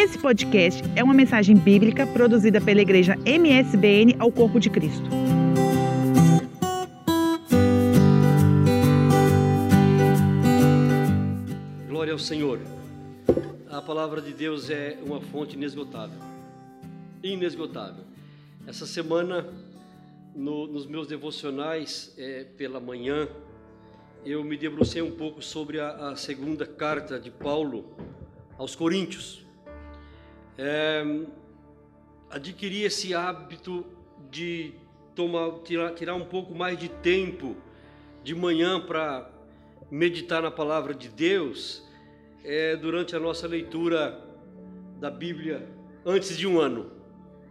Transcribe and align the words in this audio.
Esse 0.00 0.16
podcast 0.16 0.80
é 0.94 1.02
uma 1.02 1.12
mensagem 1.12 1.56
bíblica 1.56 2.06
produzida 2.06 2.60
pela 2.60 2.80
igreja 2.80 3.16
MSBN 3.26 4.14
ao 4.20 4.30
Corpo 4.30 4.60
de 4.60 4.70
Cristo. 4.70 5.02
Glória 11.88 12.12
ao 12.12 12.18
Senhor. 12.20 12.60
A 13.68 13.82
palavra 13.82 14.22
de 14.22 14.32
Deus 14.32 14.70
é 14.70 14.96
uma 15.04 15.20
fonte 15.20 15.56
inesgotável. 15.56 16.20
Inesgotável. 17.20 18.04
Essa 18.68 18.86
semana, 18.86 19.52
no, 20.32 20.68
nos 20.68 20.86
meus 20.86 21.08
devocionais 21.08 22.14
é, 22.16 22.44
pela 22.56 22.78
manhã, 22.78 23.26
eu 24.24 24.44
me 24.44 24.56
debrucei 24.56 25.02
um 25.02 25.10
pouco 25.10 25.42
sobre 25.42 25.80
a, 25.80 26.10
a 26.10 26.14
segunda 26.14 26.64
carta 26.64 27.18
de 27.18 27.32
Paulo 27.32 27.96
aos 28.56 28.76
Coríntios 28.76 29.47
é, 30.58 31.04
adquirir 32.28 32.84
esse 32.84 33.14
hábito 33.14 33.86
de 34.28 34.74
tomar, 35.14 35.60
tirar, 35.60 35.94
tirar 35.94 36.14
um 36.16 36.24
pouco 36.24 36.54
mais 36.54 36.76
de 36.76 36.88
tempo 36.88 37.56
de 38.24 38.34
manhã 38.34 38.80
para 38.80 39.30
meditar 39.90 40.42
na 40.42 40.50
palavra 40.50 40.92
de 40.92 41.08
Deus 41.08 41.86
é, 42.44 42.76
durante 42.76 43.14
a 43.14 43.20
nossa 43.20 43.46
leitura 43.46 44.22
da 45.00 45.10
Bíblia 45.10 45.66
antes 46.04 46.36
de 46.36 46.46
um 46.46 46.60
ano, 46.60 46.90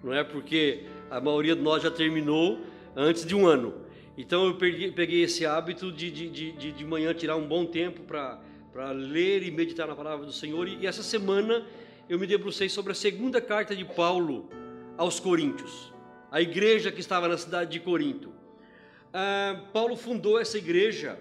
não 0.03 0.13
é? 0.13 0.23
Porque 0.23 0.84
a 1.09 1.21
maioria 1.21 1.55
de 1.55 1.62
nós 1.62 1.81
já 1.81 1.89
terminou 1.89 2.59
antes 2.95 3.26
de 3.26 3.34
um 3.34 3.48
ano. 3.48 3.73
Então 4.17 4.45
eu 4.45 4.55
peguei, 4.55 4.91
peguei 4.91 5.23
esse 5.23 5.45
hábito 5.45 5.91
de, 5.91 6.12
de, 6.12 6.29
de, 6.29 6.71
de 6.71 6.85
manhã 6.85 7.13
tirar 7.13 7.35
um 7.37 7.48
bom 7.48 7.65
tempo 7.65 8.01
para 8.01 8.91
ler 8.91 9.43
e 9.43 9.51
meditar 9.51 9.87
na 9.87 9.95
palavra 9.95 10.26
do 10.26 10.34
Senhor. 10.34 10.67
E, 10.67 10.77
e 10.77 10.87
essa 10.87 11.04
semana 11.04 11.65
eu 12.10 12.18
me 12.18 12.26
debrucei 12.26 12.70
sobre 12.70 12.94
a 12.94 12.96
segunda 12.96 13.41
carta 13.41 13.76
de 13.76 13.84
Paulo 13.84 14.50
aos 14.98 15.20
Coríntios, 15.20 15.94
a 16.32 16.41
igreja 16.41 16.91
que 16.91 17.02
estava 17.02 17.27
na 17.27 17.38
cidade 17.38 17.72
de 17.72 17.80
Corinto. 17.82 18.32
Ah, 19.13 19.63
Paulo 19.74 19.98
fundou 19.98 20.40
essa 20.40 20.58
igreja 20.58 21.20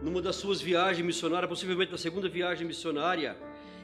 numa 0.00 0.22
das 0.22 0.36
suas 0.36 0.60
viagens 0.60 1.04
missionárias, 1.04 1.50
possivelmente 1.50 1.92
na 1.92 1.98
segunda 1.98 2.30
viagem 2.30 2.66
missionária, 2.66 3.36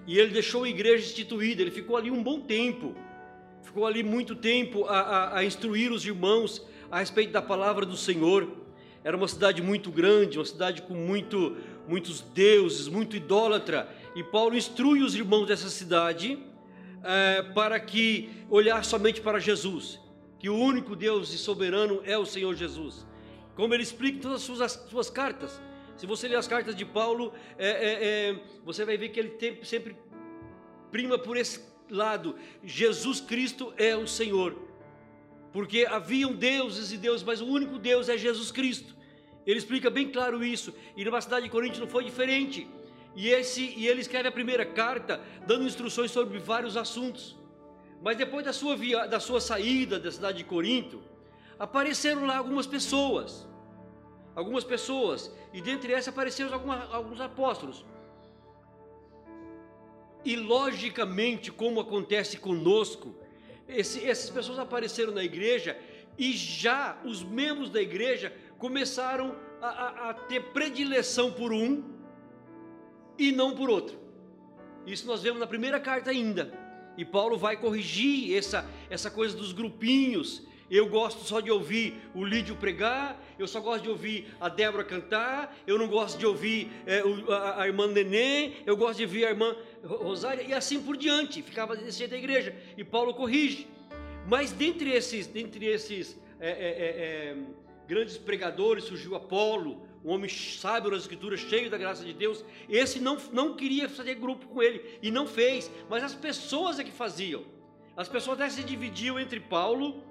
e 0.06 0.18
ele 0.18 0.32
deixou 0.32 0.64
a 0.64 0.68
igreja 0.68 1.04
instituída, 1.04 1.60
ele 1.60 1.70
ficou 1.70 1.96
ali 1.98 2.10
um 2.10 2.22
bom 2.22 2.40
tempo, 2.40 2.94
ficou 3.62 3.84
ali 3.84 4.02
muito 4.02 4.34
tempo 4.34 4.86
a, 4.86 5.00
a, 5.00 5.38
a 5.38 5.44
instruir 5.44 5.92
os 5.92 6.06
irmãos 6.06 6.66
a 6.90 7.00
respeito 7.00 7.32
da 7.32 7.42
palavra 7.42 7.84
do 7.84 7.96
Senhor. 7.96 8.48
Era 9.04 9.16
uma 9.16 9.28
cidade 9.28 9.60
muito 9.60 9.90
grande, 9.90 10.38
uma 10.38 10.44
cidade 10.44 10.80
com 10.82 10.94
muito, 10.94 11.56
muitos 11.86 12.22
deuses, 12.22 12.88
muito 12.88 13.16
idólatra, 13.16 13.88
e 14.16 14.24
Paulo 14.24 14.56
instrui 14.56 15.02
os 15.02 15.14
irmãos 15.14 15.44
dessa 15.44 15.68
cidade 15.68 16.42
é, 17.04 17.42
para 17.54 17.78
que 17.78 18.30
olhar 18.48 18.82
somente 18.82 19.20
para 19.20 19.38
Jesus, 19.38 20.00
que 20.38 20.48
o 20.48 20.56
único 20.56 20.96
Deus 20.96 21.34
e 21.34 21.36
soberano 21.36 22.00
é 22.02 22.16
o 22.16 22.24
Senhor 22.24 22.54
Jesus. 22.54 23.06
Como 23.54 23.74
ele 23.74 23.82
explica 23.82 24.16
em 24.16 24.20
todas 24.22 24.38
as 24.38 24.42
suas, 24.42 24.60
as 24.62 24.72
suas 24.88 25.10
cartas. 25.10 25.60
Se 25.98 26.06
você 26.06 26.26
ler 26.28 26.36
as 26.36 26.48
cartas 26.48 26.74
de 26.74 26.82
Paulo, 26.82 27.34
é, 27.58 27.68
é, 27.68 28.30
é 28.30 28.40
você 28.64 28.86
vai 28.86 28.96
ver 28.96 29.10
que 29.10 29.20
ele 29.20 29.28
tem, 29.28 29.62
sempre 29.62 29.94
prima 30.90 31.18
por 31.18 31.36
esse 31.36 31.60
lado. 31.90 32.36
Jesus 32.64 33.20
Cristo 33.20 33.74
é 33.76 33.94
o 33.94 34.06
Senhor. 34.06 34.56
Porque 35.52 35.84
haviam 35.84 36.32
deuses 36.32 36.90
e 36.90 36.96
deuses, 36.96 37.22
mas 37.22 37.42
o 37.42 37.46
único 37.46 37.78
Deus 37.78 38.08
é 38.08 38.16
Jesus 38.16 38.50
Cristo. 38.50 38.96
Ele 39.46 39.58
explica 39.58 39.90
bem 39.90 40.10
claro 40.10 40.42
isso. 40.42 40.74
E 40.96 41.04
numa 41.04 41.20
cidade 41.20 41.44
de 41.44 41.50
Corinto 41.50 41.80
não 41.80 41.86
foi 41.86 42.02
diferente. 42.02 42.66
E, 43.16 43.30
esse, 43.30 43.72
e 43.74 43.88
ele 43.88 44.02
escreve 44.02 44.28
a 44.28 44.32
primeira 44.32 44.66
carta 44.66 45.18
dando 45.46 45.64
instruções 45.64 46.10
sobre 46.10 46.38
vários 46.38 46.76
assuntos. 46.76 47.34
Mas 48.02 48.18
depois 48.18 48.44
da 48.44 48.52
sua, 48.52 48.76
via, 48.76 49.06
da 49.06 49.18
sua 49.18 49.40
saída 49.40 49.98
da 49.98 50.12
cidade 50.12 50.38
de 50.38 50.44
Corinto, 50.44 51.02
apareceram 51.58 52.26
lá 52.26 52.36
algumas 52.36 52.66
pessoas. 52.66 53.48
Algumas 54.34 54.64
pessoas. 54.64 55.32
E 55.50 55.62
dentre 55.62 55.94
essas 55.94 56.08
apareceram 56.08 56.52
alguns 56.92 57.18
apóstolos. 57.18 57.86
E 60.22 60.36
logicamente, 60.36 61.50
como 61.50 61.80
acontece 61.80 62.36
conosco, 62.36 63.14
esse, 63.66 64.04
essas 64.04 64.28
pessoas 64.28 64.58
apareceram 64.58 65.12
na 65.14 65.24
igreja 65.24 65.78
e 66.18 66.32
já 66.32 66.98
os 67.02 67.22
membros 67.22 67.70
da 67.70 67.80
igreja 67.80 68.30
começaram 68.58 69.34
a, 69.62 69.68
a, 69.68 70.10
a 70.10 70.14
ter 70.14 70.52
predileção 70.52 71.32
por 71.32 71.50
um 71.50 71.95
e 73.18 73.32
não 73.32 73.54
por 73.54 73.70
outro. 73.70 73.98
Isso 74.86 75.06
nós 75.06 75.22
vemos 75.22 75.40
na 75.40 75.46
primeira 75.46 75.80
carta 75.80 76.10
ainda. 76.10 76.52
E 76.96 77.04
Paulo 77.04 77.36
vai 77.36 77.56
corrigir 77.56 78.36
essa, 78.36 78.68
essa 78.88 79.10
coisa 79.10 79.36
dos 79.36 79.52
grupinhos. 79.52 80.42
Eu 80.70 80.88
gosto 80.88 81.24
só 81.24 81.40
de 81.40 81.50
ouvir 81.50 81.94
o 82.12 82.24
Lídio 82.24 82.56
pregar, 82.56 83.22
eu 83.38 83.46
só 83.46 83.60
gosto 83.60 83.84
de 83.84 83.88
ouvir 83.88 84.26
a 84.40 84.48
Débora 84.48 84.82
cantar, 84.82 85.56
eu 85.64 85.78
não 85.78 85.86
gosto 85.86 86.18
de 86.18 86.26
ouvir 86.26 86.68
é, 86.84 87.02
a, 87.32 87.62
a, 87.62 87.66
irmã 87.68 87.86
Neném, 87.86 88.56
eu 88.66 88.76
gosto 88.76 88.98
de 88.98 89.04
ouvir 89.04 89.26
a 89.26 89.30
irmã 89.30 89.54
Rosária, 89.84 90.42
e 90.42 90.52
assim 90.52 90.82
por 90.82 90.96
diante. 90.96 91.40
Ficava 91.40 91.76
desse 91.76 91.98
jeito 91.98 92.14
a 92.14 92.18
igreja. 92.18 92.56
E 92.76 92.82
Paulo 92.82 93.14
corrige. 93.14 93.68
Mas 94.26 94.50
dentre 94.50 94.90
esses, 94.90 95.28
dentre 95.28 95.66
esses 95.66 96.18
é, 96.40 96.50
é, 96.50 97.36
grandes 97.86 98.18
pregadores 98.18 98.84
surgiu 98.84 99.14
Apolo, 99.14 99.86
um 100.06 100.12
homem 100.12 100.30
sábio 100.30 100.92
nas 100.92 101.00
escrituras, 101.00 101.40
cheio 101.40 101.68
da 101.68 101.76
graça 101.76 102.04
de 102.04 102.12
Deus, 102.12 102.44
esse 102.68 103.00
não, 103.00 103.18
não 103.32 103.56
queria 103.56 103.88
fazer 103.88 104.14
grupo 104.14 104.46
com 104.46 104.62
ele 104.62 105.00
e 105.02 105.10
não 105.10 105.26
fez, 105.26 105.68
mas 105.90 106.04
as 106.04 106.14
pessoas 106.14 106.78
é 106.78 106.84
que 106.84 106.92
faziam. 106.92 107.44
As 107.96 108.08
pessoas 108.08 108.40
até 108.40 108.48
se 108.48 108.62
dividiam 108.62 109.18
entre 109.18 109.40
Paulo, 109.40 110.04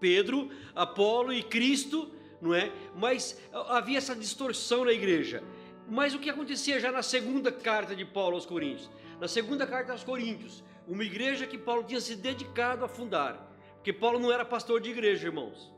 Pedro, 0.00 0.50
Apolo 0.74 1.32
e 1.32 1.40
Cristo, 1.40 2.10
não 2.42 2.52
é? 2.52 2.72
Mas 2.96 3.40
havia 3.68 3.98
essa 3.98 4.16
distorção 4.16 4.84
na 4.84 4.92
igreja. 4.92 5.40
Mas 5.88 6.12
o 6.12 6.18
que 6.18 6.28
acontecia 6.28 6.80
já 6.80 6.90
na 6.90 7.02
segunda 7.02 7.52
carta 7.52 7.94
de 7.94 8.04
Paulo 8.04 8.34
aos 8.34 8.44
Coríntios? 8.44 8.90
Na 9.20 9.28
segunda 9.28 9.64
carta 9.68 9.92
aos 9.92 10.02
Coríntios, 10.02 10.64
uma 10.88 11.04
igreja 11.04 11.46
que 11.46 11.56
Paulo 11.56 11.84
tinha 11.84 12.00
se 12.00 12.16
dedicado 12.16 12.84
a 12.84 12.88
fundar. 12.88 13.54
Porque 13.76 13.92
Paulo 13.92 14.18
não 14.18 14.32
era 14.32 14.44
pastor 14.44 14.80
de 14.80 14.90
igreja, 14.90 15.28
irmãos. 15.28 15.72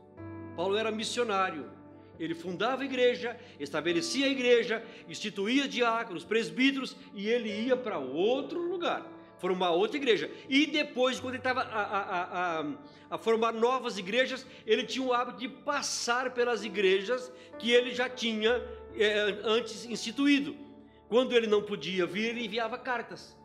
Paulo 0.55 0.75
era 0.75 0.91
missionário. 0.91 1.77
Ele 2.19 2.35
fundava 2.35 2.81
a 2.81 2.85
igreja, 2.85 3.39
estabelecia 3.59 4.25
a 4.25 4.29
igreja, 4.29 4.83
instituía 5.07 5.67
diáconos, 5.67 6.25
presbíteros 6.25 6.95
e 7.13 7.29
ele 7.29 7.49
ia 7.49 7.77
para 7.77 7.97
outro 7.97 8.59
lugar, 8.59 9.09
formar 9.37 9.71
outra 9.71 9.97
igreja. 9.97 10.29
E 10.49 10.67
depois, 10.67 11.19
quando 11.19 11.35
ele 11.35 11.39
estava 11.39 11.61
a, 11.61 11.81
a, 11.81 12.59
a, 12.59 12.65
a, 13.11 13.17
formar 13.17 13.53
novas 13.53 13.97
igrejas, 13.97 14.45
ele 14.67 14.83
tinha 14.83 15.05
o 15.05 15.13
hábito 15.13 15.39
de 15.39 15.47
passar 15.47 16.33
pelas 16.33 16.63
igrejas 16.63 17.31
que 17.57 17.71
ele 17.71 17.93
já 17.95 18.09
tinha 18.09 18.61
é, 18.97 19.39
antes 19.43 19.85
instituído. 19.85 20.55
Quando 21.07 21.33
ele 21.33 21.47
não 21.47 21.63
podia 21.63 22.05
vir, 22.05 22.25
ele 22.25 22.45
enviava 22.45 22.77
cartas. 22.77 23.35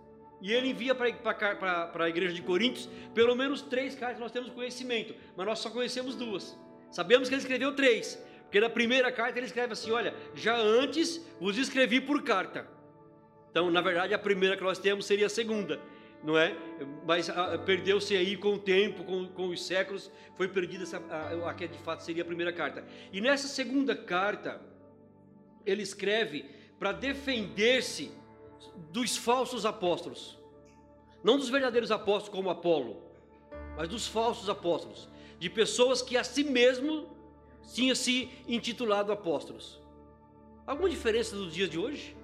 E 0.41 0.53
ele 0.53 0.69
envia 0.69 0.95
para 0.95 2.05
a 2.05 2.09
igreja 2.09 2.35
de 2.35 2.43
Coríntios 2.43 2.89
pelo 3.15 3.35
menos 3.35 3.63
três 3.63 3.95
cartas, 3.95 4.21
nós 4.21 4.33
temos 4.33 4.51
conhecimento, 4.51 5.15
mas 5.37 5.47
nós 5.47 5.59
só 5.61 5.71
conhecemos 5.71 6.15
duas. 6.15 6.55
Sabemos 6.91 7.29
que 7.29 7.35
ele 7.35 7.41
escreveu 7.41 7.75
três, 7.75 8.23
porque 8.45 8.61
na 8.61 8.71
primeira 8.71 9.11
carta 9.11 9.39
ele 9.39 9.47
escreve 9.47 9.73
assim: 9.73 9.91
Olha, 9.91 10.15
já 10.35 10.57
antes 10.57 11.21
vos 11.41 11.59
escrevi 11.59 12.01
por 12.01 12.23
carta. 12.23 12.67
Então, 13.51 13.71
na 13.71 13.81
verdade, 13.81 14.13
a 14.15 14.19
primeira 14.19 14.57
que 14.57 14.63
nós 14.63 14.79
temos 14.79 15.07
seria 15.07 15.27
a 15.27 15.29
segunda, 15.29 15.81
não 16.23 16.37
é? 16.37 16.57
Mas 17.07 17.31
ah, 17.31 17.57
perdeu-se 17.59 18.17
aí 18.17 18.37
com 18.37 18.55
o 18.55 18.59
tempo, 18.59 19.05
com, 19.05 19.29
com 19.29 19.49
os 19.49 19.65
séculos, 19.65 20.11
foi 20.35 20.49
perdida 20.49 20.83
essa, 20.83 20.99
a, 21.09 21.51
a 21.51 21.55
que 21.55 21.69
de 21.69 21.79
fato 21.79 22.03
seria 22.03 22.23
a 22.23 22.27
primeira 22.27 22.53
carta. 22.53 22.85
E 23.13 23.21
nessa 23.21 23.47
segunda 23.47 23.95
carta, 23.95 24.61
ele 25.65 25.83
escreve 25.83 26.45
para 26.79 26.93
defender-se 26.93 28.11
dos 28.91 29.17
falsos 29.17 29.65
apóstolos, 29.65 30.39
não 31.23 31.39
dos 31.39 31.49
verdadeiros 31.49 31.91
apóstolos 31.91 32.37
como 32.37 32.51
Apolo, 32.51 33.03
mas 33.77 33.89
dos 33.89 34.07
falsos 34.07 34.49
apóstolos, 34.49 35.09
de 35.39 35.49
pessoas 35.49 36.03
que 36.03 36.17
a 36.17 36.25
si 36.25 36.45
mesmo 36.45 37.14
tinha 37.73 37.95
se 37.95 38.31
intitulado 38.47 39.13
apóstolos. 39.13 39.81
Alguma 40.67 40.89
diferença 40.89 41.37
dos 41.37 41.55
dias 41.55 41.71
de 41.71 41.79
hoje? 41.79 42.17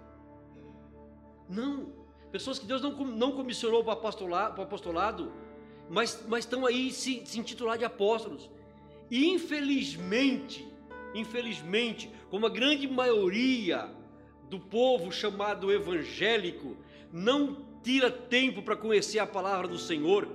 Não. 1.49 1.93
Pessoas 2.31 2.59
que 2.59 2.67
Deus 2.67 2.81
não, 2.81 2.93
não 2.93 3.33
comissionou 3.33 3.83
para 3.83 3.95
apostolado, 3.95 4.63
apostolado 4.63 5.33
mas, 5.91 6.25
mas 6.29 6.45
estão 6.45 6.65
aí 6.65 6.93
se, 6.93 7.23
se 7.27 7.41
intitular 7.41 7.77
de 7.77 7.85
apóstolos. 7.85 8.49
E 9.11 9.29
infelizmente, 9.29 10.67
infelizmente, 11.13 12.09
como 12.31 12.47
a 12.47 12.49
grande 12.49 12.87
maioria 12.87 13.91
do 14.49 14.61
povo 14.61 15.11
chamado 15.11 15.73
evangélico 15.73 16.77
não 17.13 17.67
tira 17.83 18.09
tempo 18.09 18.63
para 18.63 18.77
conhecer 18.77 19.19
a 19.19 19.27
palavra 19.27 19.67
do 19.67 19.79
Senhor, 19.79 20.29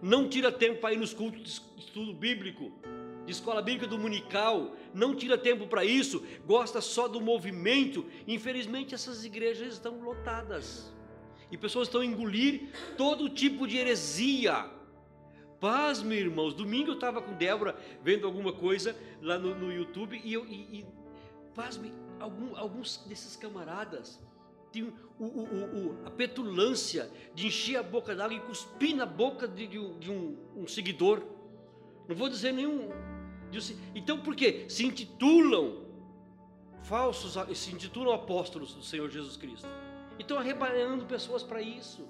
não 0.00 0.28
tira 0.28 0.52
tempo 0.52 0.80
para 0.80 0.94
ir 0.94 0.98
nos 0.98 1.12
cultos 1.12 1.60
de 1.74 1.82
estudo 1.82 2.14
bíblico, 2.14 2.70
escola 3.30 3.62
bíblica 3.62 3.86
dominical, 3.86 4.76
não 4.92 5.14
tira 5.14 5.38
tempo 5.38 5.66
para 5.66 5.84
isso, 5.84 6.24
gosta 6.46 6.80
só 6.80 7.08
do 7.08 7.20
movimento. 7.20 8.04
Infelizmente, 8.26 8.94
essas 8.94 9.24
igrejas 9.24 9.74
estão 9.74 10.00
lotadas. 10.00 10.92
E 11.50 11.56
pessoas 11.56 11.88
estão 11.88 12.00
a 12.00 12.04
engolir 12.04 12.68
todo 12.96 13.28
tipo 13.28 13.66
de 13.66 13.76
heresia. 13.76 14.70
Pasme, 15.60 16.16
irmãos. 16.16 16.54
Domingo 16.54 16.90
eu 16.90 16.94
estava 16.94 17.20
com 17.20 17.34
Débora 17.34 17.76
vendo 18.02 18.26
alguma 18.26 18.52
coisa 18.52 18.96
lá 19.20 19.38
no, 19.38 19.54
no 19.54 19.72
YouTube 19.72 20.20
e, 20.24 20.32
eu, 20.32 20.46
e, 20.46 20.80
e 20.80 20.86
pasme, 21.54 21.92
algum, 22.18 22.56
alguns 22.56 22.98
desses 23.06 23.36
camaradas 23.36 24.18
tinham 24.72 24.92
o, 25.18 25.24
o, 25.24 25.44
o, 25.44 26.06
a 26.06 26.10
petulância 26.10 27.10
de 27.34 27.48
encher 27.48 27.76
a 27.76 27.82
boca 27.82 28.14
d'água 28.14 28.36
e 28.36 28.40
cuspir 28.40 28.94
na 28.96 29.04
boca 29.04 29.46
de, 29.46 29.66
de, 29.66 29.78
um, 29.78 29.98
de 29.98 30.10
um, 30.10 30.36
um, 30.56 30.66
seguidor. 30.66 31.22
Não 32.08 32.14
vou 32.14 32.28
dizer 32.28 32.52
nenhum. 32.52 32.88
Então, 33.94 34.18
por 34.18 34.34
quê? 34.34 34.66
Se 34.68 34.84
intitulam 34.86 35.84
falsos, 36.82 37.36
se 37.56 37.72
intitulam 37.72 38.14
apóstolos 38.14 38.74
do 38.74 38.82
Senhor 38.82 39.10
Jesus 39.10 39.36
Cristo. 39.36 39.68
E 40.18 40.22
estão 40.22 40.38
arrebanhando 40.38 41.06
pessoas 41.06 41.42
para 41.42 41.60
isso. 41.62 42.06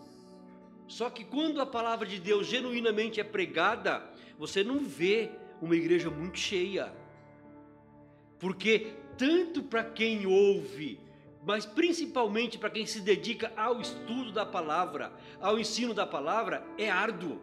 Só 0.86 1.08
que 1.08 1.24
quando 1.24 1.60
a 1.60 1.66
palavra 1.66 2.06
de 2.06 2.18
Deus 2.18 2.46
genuinamente 2.46 3.20
é 3.20 3.24
pregada, 3.24 4.10
você 4.38 4.64
não 4.64 4.80
vê 4.80 5.30
uma 5.62 5.76
igreja 5.76 6.10
muito 6.10 6.38
cheia. 6.38 6.92
Porque 8.38 8.94
tanto 9.16 9.62
para 9.62 9.84
quem 9.84 10.26
ouve, 10.26 10.98
mas 11.44 11.64
principalmente 11.64 12.58
para 12.58 12.70
quem 12.70 12.86
se 12.86 13.00
dedica 13.00 13.52
ao 13.56 13.80
estudo 13.80 14.32
da 14.32 14.44
palavra, 14.44 15.12
ao 15.40 15.58
ensino 15.58 15.94
da 15.94 16.06
palavra, 16.06 16.66
é 16.76 16.90
árduo. 16.90 17.40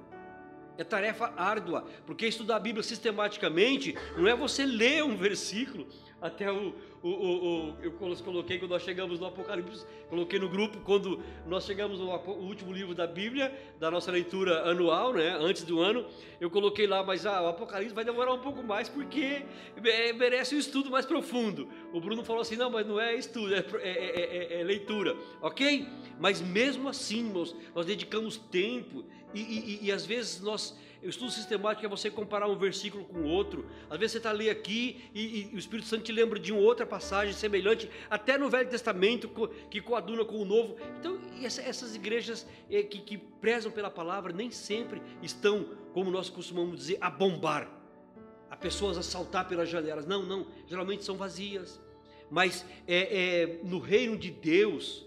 É 0.78 0.84
tarefa 0.84 1.34
árdua, 1.36 1.86
porque 2.06 2.28
estudar 2.28 2.58
a 2.58 2.60
Bíblia 2.60 2.84
sistematicamente 2.84 3.96
não 4.16 4.28
é 4.28 4.36
você 4.36 4.66
ler 4.66 5.04
um 5.04 5.16
versículo, 5.16 5.88
até 6.22 6.52
o, 6.52 6.74
o, 7.04 7.10
o, 7.10 7.70
o, 7.70 7.76
eu 7.82 7.92
coloquei 7.92 8.58
quando 8.58 8.72
nós 8.72 8.82
chegamos 8.82 9.20
no 9.20 9.28
Apocalipse, 9.28 9.86
coloquei 10.10 10.40
no 10.40 10.50
grupo 10.50 10.80
quando 10.80 11.22
nós 11.46 11.64
chegamos 11.64 12.00
no 12.00 12.10
último 12.10 12.74
livro 12.74 12.96
da 12.96 13.06
Bíblia, 13.06 13.56
da 13.80 13.92
nossa 13.92 14.12
leitura 14.12 14.68
anual, 14.70 15.14
né, 15.14 15.38
antes 15.40 15.64
do 15.64 15.80
ano, 15.80 16.08
eu 16.42 16.50
coloquei 16.50 16.88
lá, 16.88 17.04
mas 17.04 17.26
ah, 17.26 17.44
o 17.44 17.48
Apocalipse 17.48 17.94
vai 17.94 18.04
demorar 18.04 18.34
um 18.34 18.40
pouco 18.40 18.64
mais 18.64 18.90
porque 18.90 19.44
merece 20.18 20.56
um 20.56 20.60
estudo 20.60 20.90
mais 20.90 21.06
profundo. 21.06 21.68
O 21.94 22.02
Bruno 22.02 22.24
falou 22.24 22.42
assim: 22.42 22.56
não, 22.56 22.72
mas 22.72 22.86
não 22.86 23.00
é 23.00 23.16
estudo, 23.16 23.54
é, 23.54 23.60
é, 23.60 24.58
é, 24.58 24.62
é 24.62 24.64
leitura, 24.64 25.16
ok? 25.40 25.88
Mas 26.20 26.42
mesmo 26.42 26.90
assim, 26.90 27.32
nós, 27.32 27.56
nós 27.76 27.86
dedicamos 27.86 28.38
tempo 28.38 29.06
e, 29.34 29.40
e, 29.42 29.80
e 29.86 29.92
às 29.92 30.06
vezes 30.06 30.40
nós 30.42 30.76
o 31.04 31.10
estudo 31.10 31.32
sistemático 31.32 31.86
é 31.86 31.90
você 31.90 32.10
comparar 32.10 32.48
um 32.48 32.58
versículo 32.58 33.06
com 33.06 33.24
outro. 33.24 33.66
Às 33.90 34.00
vezes 34.00 34.14
você 34.14 34.18
está 34.18 34.30
ali 34.30 34.50
aqui 34.50 35.10
e, 35.14 35.50
e, 35.52 35.56
o 35.56 35.58
Espírito 35.58 35.88
Santo 35.88 36.04
te 36.04 36.12
lembra 36.12 36.40
de 36.40 36.52
uma 36.52 36.62
outra 36.62 36.86
passagem 36.86 37.34
semelhante, 37.34 37.90
até 38.10 38.38
no 38.38 38.50
Velho 38.50 38.70
Testamento, 38.70 39.30
que 39.70 39.80
coaduna 39.80 40.26
com 40.26 40.38
o 40.38 40.46
Novo. 40.46 40.76
Então, 41.00 41.20
essa, 41.42 41.62
essas 41.62 41.96
igrejas 41.96 42.48
é, 42.70 42.82
que, 42.82 43.00
que 43.00 43.18
prezam 43.18 43.72
pela 43.72 43.92
palavra 43.92 44.34
nem 44.34 44.50
sempre 44.50 45.02
estão, 45.22 45.70
como 45.94 46.10
nós 46.10 46.30
costumamos 46.30 46.80
dizer, 46.80 46.98
a 47.00 47.10
bombar. 47.10 47.72
A 48.50 48.56
pessoas 48.56 48.98
a 48.98 49.04
saltar 49.04 49.48
pelas 49.48 49.70
janelas. 49.70 50.06
Não, 50.06 50.24
não. 50.24 50.48
Geralmente 50.66 51.04
são 51.04 51.16
vazias. 51.16 51.80
Mas 52.30 52.66
é, 52.88 53.44
é 53.44 53.60
no 53.64 53.78
reino 53.78 54.18
de 54.18 54.32
Deus, 54.32 55.06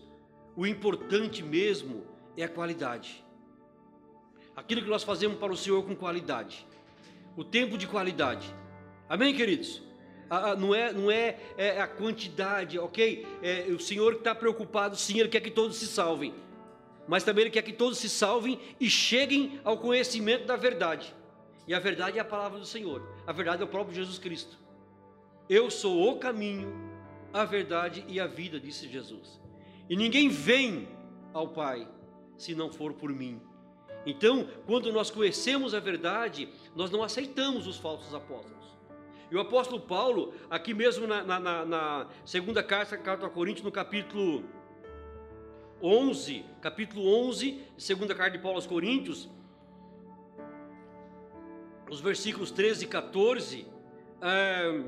o 0.55 0.67
importante 0.67 1.43
mesmo 1.43 2.07
é 2.37 2.45
a 2.45 2.49
qualidade 2.49 3.25
aquilo 4.55 4.83
que 4.83 4.89
nós 4.89 5.03
fazemos 5.03 5.39
para 5.39 5.53
o 5.53 5.57
Senhor 5.57 5.83
com 5.85 5.95
qualidade. 5.95 6.67
O 7.37 7.45
tempo 7.45 7.79
de 7.79 7.87
qualidade. 7.87 8.53
Amém, 9.09 9.35
queridos? 9.35 9.83
não 10.59 10.75
é, 10.75 10.93
não 10.93 11.11
é, 11.11 11.37
é, 11.57 11.81
a 11.81 11.89
quantidade, 11.89 12.79
ok? 12.79 13.27
É, 13.43 13.67
o 13.71 13.81
Senhor 13.81 14.13
está 14.15 14.35
preocupado, 14.35 14.97
sim, 14.97 15.19
Ele 15.19 15.29
quer 15.29 15.41
que 15.41 15.51
todos 15.51 15.77
se 15.77 15.87
salvem. 15.87 16.33
Mas 17.09 17.25
também 17.25 17.43
Ele 17.43 17.51
quer 17.51 17.63
que 17.63 17.73
todos 17.73 17.99
se 17.99 18.09
salvem 18.09 18.61
e 18.79 18.89
cheguem 18.89 19.61
ao 19.65 19.77
conhecimento 19.77 20.47
da 20.47 20.55
verdade. 20.55 21.13
E 21.67 21.75
a 21.75 21.81
verdade 21.81 22.19
é 22.19 22.21
a 22.21 22.25
palavra 22.25 22.61
do 22.61 22.67
Senhor. 22.67 23.03
A 23.27 23.33
verdade 23.33 23.63
é 23.63 23.65
o 23.65 23.69
próprio 23.69 23.95
Jesus 23.95 24.19
Cristo. 24.19 24.57
Eu 25.49 25.69
sou 25.69 26.09
o 26.09 26.19
caminho, 26.19 26.73
a 27.33 27.45
verdade 27.45 28.05
e 28.07 28.21
a 28.21 28.27
vida, 28.27 28.61
disse 28.61 28.89
Jesus. 28.89 29.41
E 29.89 29.97
ninguém 29.97 30.29
vem 30.29 30.89
ao 31.35 31.49
Pai 31.49 31.89
se 32.39 32.55
não 32.55 32.71
for 32.71 32.93
por 32.93 33.13
mim. 33.13 33.41
Então, 34.07 34.49
quando 34.67 34.93
nós 34.93 35.11
conhecemos 35.11 35.75
a 35.75 35.81
verdade, 35.81 36.49
nós 36.75 36.91
não 36.91 37.03
aceitamos 37.03 37.67
os 37.67 37.77
falsos 37.77 38.15
apóstolos. 38.15 38.61
E 39.31 39.37
o 39.37 39.41
apóstolo 39.41 39.81
Paulo, 39.81 40.35
aqui 40.49 40.75
mesmo 40.75 41.07
na, 41.07 41.23
na, 41.23 41.65
na 41.65 42.09
segunda 42.25 42.63
carta, 42.63 42.97
carta 42.97 43.27
a 43.27 43.31
Coríntios, 43.31 43.65
no 43.65 43.71
capítulo 43.71 44.45
11, 45.81 46.45
capítulo 46.61 47.07
11, 47.29 47.63
segunda 47.77 48.15
carta 48.15 48.37
de 48.37 48.43
Paulo 48.43 48.57
aos 48.57 48.67
Coríntios, 48.67 49.29
os 51.89 52.01
versículos 52.01 52.51
13 52.51 52.85
e 52.85 52.89
14, 52.89 53.67
é, 54.23 54.85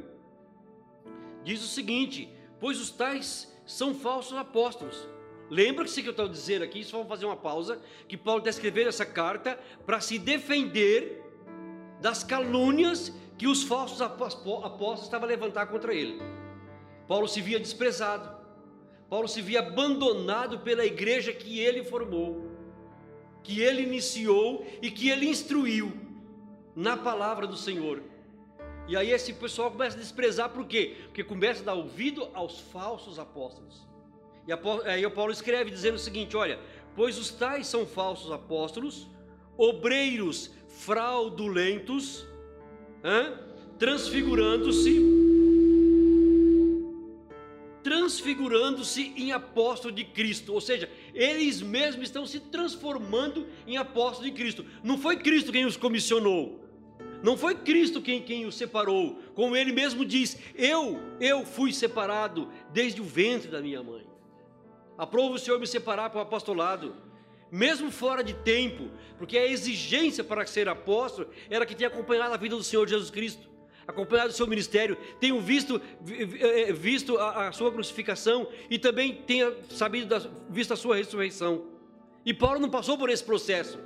diz 1.44 1.62
o 1.62 1.68
seguinte: 1.68 2.28
Pois 2.58 2.80
os 2.80 2.90
tais 2.90 3.52
são 3.64 3.94
falsos 3.94 4.36
apóstolos 4.36 5.08
Lembra-se 5.50 6.02
que 6.02 6.08
eu 6.08 6.12
estou 6.12 6.28
dizendo 6.28 6.62
aqui, 6.62 6.82
só 6.82 6.98
vamos 6.98 7.08
fazer 7.08 7.26
uma 7.26 7.36
pausa, 7.36 7.80
que 8.08 8.16
Paulo 8.16 8.38
está 8.38 8.50
escrevendo 8.50 8.88
essa 8.88 9.04
carta 9.04 9.58
para 9.84 10.00
se 10.00 10.18
defender 10.18 11.22
das 12.00 12.24
calúnias 12.24 13.12
que 13.36 13.46
os 13.46 13.62
falsos 13.62 14.00
apóstolos 14.00 15.02
estavam 15.02 15.26
a 15.26 15.28
levantar 15.28 15.66
contra 15.66 15.94
ele. 15.94 16.20
Paulo 17.06 17.28
se 17.28 17.40
via 17.40 17.58
desprezado, 17.58 18.40
Paulo 19.10 19.28
se 19.28 19.42
via 19.42 19.60
abandonado 19.60 20.60
pela 20.60 20.86
igreja 20.86 21.32
que 21.32 21.60
ele 21.60 21.84
formou, 21.84 22.50
que 23.42 23.60
ele 23.60 23.82
iniciou 23.82 24.64
e 24.80 24.90
que 24.90 25.10
ele 25.10 25.28
instruiu 25.28 25.92
na 26.74 26.96
palavra 26.96 27.46
do 27.46 27.56
Senhor. 27.56 28.02
E 28.88 28.96
aí 28.96 29.10
esse 29.10 29.32
pessoal 29.32 29.70
começa 29.70 29.96
a 29.96 30.00
desprezar 30.00 30.50
por 30.50 30.66
quê? 30.66 30.96
Porque 31.04 31.22
começa 31.22 31.62
a 31.62 31.66
dar 31.66 31.74
ouvido 31.74 32.28
aos 32.32 32.60
falsos 32.60 33.18
apóstolos. 33.18 33.86
E 34.46 34.52
aí 34.88 35.06
o 35.06 35.10
Paulo 35.10 35.32
escreve 35.32 35.70
dizendo 35.70 35.94
o 35.94 35.98
seguinte: 35.98 36.36
olha, 36.36 36.58
pois 36.96 37.18
os 37.18 37.30
tais 37.30 37.66
são 37.66 37.86
falsos 37.86 38.30
apóstolos, 38.30 39.08
obreiros 39.56 40.50
fraudulentos, 40.68 42.26
transfigurando-se 43.78 45.22
transfigurando-se 47.82 49.12
em 49.16 49.32
apóstolo 49.32 49.92
de 49.92 50.04
Cristo, 50.04 50.52
ou 50.52 50.60
seja, 50.60 50.88
eles 51.12 51.60
mesmos 51.60 52.04
estão 52.04 52.24
se 52.24 52.38
transformando 52.38 53.46
em 53.66 53.76
apóstolo 53.76 54.28
de 54.28 54.36
Cristo. 54.36 54.64
Não 54.84 54.96
foi 54.96 55.16
Cristo 55.16 55.50
quem 55.50 55.64
os 55.64 55.76
comissionou, 55.76 56.60
não 57.22 57.36
foi 57.36 57.54
Cristo 57.54 58.00
quem, 58.00 58.22
quem 58.22 58.46
os 58.46 58.56
separou, 58.56 59.18
como 59.34 59.56
ele 59.56 59.72
mesmo 59.72 60.04
diz: 60.04 60.38
Eu, 60.54 61.00
eu 61.20 61.44
fui 61.44 61.72
separado 61.72 62.48
desde 62.72 63.00
o 63.00 63.04
ventre 63.04 63.50
da 63.50 63.60
minha 63.60 63.82
mãe. 63.82 64.11
Aprova 64.96 65.34
o 65.34 65.38
Senhor 65.38 65.58
me 65.58 65.66
separar 65.66 66.10
para 66.10 66.18
o 66.18 66.22
apostolado, 66.22 66.94
mesmo 67.50 67.90
fora 67.90 68.22
de 68.22 68.34
tempo, 68.34 68.90
porque 69.18 69.36
a 69.36 69.46
exigência 69.46 70.22
para 70.22 70.46
ser 70.46 70.68
apóstolo 70.68 71.28
era 71.50 71.66
que 71.66 71.74
tenha 71.74 71.88
acompanhado 71.88 72.34
a 72.34 72.36
vida 72.36 72.56
do 72.56 72.62
Senhor 72.62 72.86
Jesus 72.88 73.10
Cristo, 73.10 73.48
acompanhado 73.86 74.30
o 74.30 74.32
seu 74.32 74.46
ministério, 74.46 74.96
tenha 75.18 75.38
visto, 75.40 75.80
eh, 76.08 76.72
visto 76.72 77.18
a, 77.18 77.48
a, 77.48 77.52
sua 77.52 77.72
crucificação 77.72 78.48
e 78.70 78.78
também 78.78 79.16
tenha 79.26 79.52
sabido 79.68 80.06
da, 80.06 80.30
visto 80.48 80.72
a 80.72 80.76
sua 80.76 80.96
ressurreição. 80.96 81.66
E 82.24 82.32
Paulo 82.32 82.60
não 82.60 82.70
passou 82.70 82.96
por 82.96 83.10
esse 83.10 83.24
processo, 83.24 83.78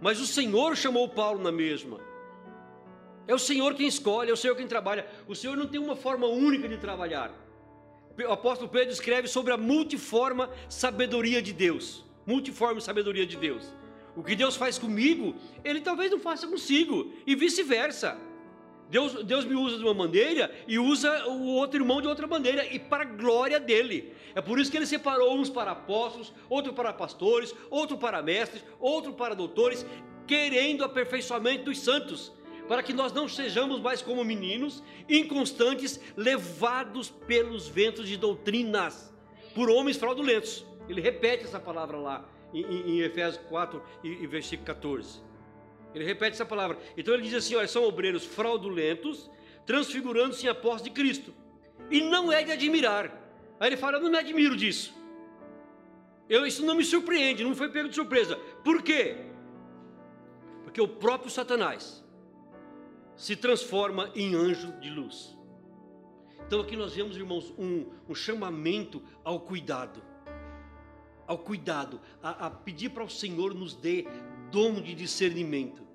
mas 0.00 0.20
o 0.20 0.26
Senhor 0.26 0.76
chamou 0.76 1.08
Paulo 1.08 1.42
na 1.42 1.50
mesma. 1.50 2.00
É 3.26 3.34
o 3.34 3.38
Senhor 3.38 3.74
quem 3.74 3.86
escolhe, 3.86 4.30
é 4.30 4.32
o 4.32 4.36
Senhor 4.36 4.54
quem 4.54 4.66
trabalha. 4.66 5.06
O 5.26 5.34
Senhor 5.34 5.56
não 5.56 5.66
tem 5.66 5.80
uma 5.80 5.96
forma 5.96 6.26
única 6.26 6.68
de 6.68 6.76
trabalhar 6.76 7.41
o 8.18 8.32
apóstolo 8.32 8.70
Pedro 8.70 8.92
escreve 8.92 9.28
sobre 9.28 9.52
a 9.52 9.56
multiforme 9.56 10.46
sabedoria 10.68 11.40
de 11.40 11.52
Deus. 11.52 12.04
Multiforme 12.26 12.80
sabedoria 12.80 13.26
de 13.26 13.36
Deus. 13.36 13.64
O 14.14 14.22
que 14.22 14.36
Deus 14.36 14.56
faz 14.56 14.78
comigo, 14.78 15.34
Ele 15.64 15.80
talvez 15.80 16.10
não 16.10 16.20
faça 16.20 16.46
consigo, 16.46 17.12
e 17.26 17.34
vice-versa. 17.34 18.18
Deus, 18.90 19.24
Deus 19.24 19.46
me 19.46 19.54
usa 19.54 19.78
de 19.78 19.84
uma 19.84 19.94
maneira 19.94 20.54
e 20.68 20.78
usa 20.78 21.26
o 21.26 21.54
outro 21.54 21.80
irmão 21.80 22.02
de 22.02 22.08
outra 22.08 22.26
maneira, 22.26 22.66
e 22.66 22.78
para 22.78 23.04
a 23.04 23.06
glória 23.06 23.58
dele. 23.58 24.12
É 24.34 24.40
por 24.42 24.58
isso 24.58 24.70
que 24.70 24.76
ele 24.76 24.86
separou 24.86 25.34
uns 25.34 25.48
para 25.48 25.70
apóstolos, 25.70 26.32
outro 26.48 26.74
para 26.74 26.92
pastores, 26.92 27.54
outro 27.70 27.96
para 27.96 28.22
mestres, 28.22 28.62
outro 28.78 29.14
para 29.14 29.34
doutores, 29.34 29.86
querendo 30.26 30.82
o 30.82 30.84
aperfeiçoamento 30.84 31.64
dos 31.64 31.78
santos 31.78 32.32
para 32.68 32.82
que 32.82 32.92
nós 32.92 33.12
não 33.12 33.28
sejamos 33.28 33.80
mais 33.80 34.02
como 34.02 34.24
meninos, 34.24 34.82
inconstantes, 35.08 36.00
levados 36.16 37.10
pelos 37.10 37.68
ventos 37.68 38.08
de 38.08 38.16
doutrinas, 38.16 39.12
por 39.54 39.68
homens 39.68 39.96
fraudulentos. 39.96 40.64
Ele 40.88 41.00
repete 41.00 41.44
essa 41.44 41.60
palavra 41.60 41.96
lá 41.96 42.28
em, 42.52 42.62
em 42.62 43.00
Efésios 43.00 43.42
4 43.48 43.82
e, 44.02 44.08
e 44.08 44.26
versículo 44.26 44.66
14. 44.66 45.20
Ele 45.94 46.04
repete 46.04 46.32
essa 46.32 46.46
palavra. 46.46 46.78
Então 46.96 47.12
ele 47.14 47.22
diz 47.24 47.34
assim: 47.34 47.54
olha, 47.54 47.68
são 47.68 47.84
obreiros 47.84 48.24
fraudulentos, 48.24 49.30
transfigurando-se 49.66 50.46
em 50.46 50.48
apóstolos 50.48 50.84
de 50.84 50.90
Cristo. 50.90 51.34
E 51.90 52.00
não 52.00 52.32
é 52.32 52.42
de 52.42 52.52
admirar. 52.52 53.20
Aí 53.60 53.68
ele 53.68 53.76
fala: 53.76 53.98
eu 53.98 54.02
não 54.02 54.10
me 54.10 54.18
admiro 54.18 54.56
disso. 54.56 54.94
Eu, 56.28 56.46
isso 56.46 56.64
não 56.64 56.74
me 56.74 56.84
surpreende, 56.84 57.44
não 57.44 57.54
foi 57.54 57.68
pego 57.68 57.88
de 57.88 57.94
surpresa. 57.94 58.36
Por 58.64 58.82
quê? 58.82 59.16
Porque 60.64 60.80
o 60.80 60.88
próprio 60.88 61.30
Satanás 61.30 62.01
se 63.22 63.36
transforma 63.36 64.10
em 64.16 64.34
anjo 64.34 64.72
de 64.80 64.90
luz. 64.90 65.38
Então 66.44 66.60
aqui 66.60 66.74
nós 66.74 66.92
vemos, 66.92 67.16
irmãos, 67.16 67.54
um, 67.56 67.86
um 68.08 68.16
chamamento 68.16 69.00
ao 69.22 69.38
cuidado. 69.38 70.02
Ao 71.24 71.38
cuidado, 71.38 72.00
a, 72.20 72.46
a 72.46 72.50
pedir 72.50 72.88
para 72.88 73.04
o 73.04 73.08
Senhor 73.08 73.54
nos 73.54 73.76
dê 73.76 74.08
dom 74.50 74.80
de 74.80 74.92
discernimento. 74.92 75.86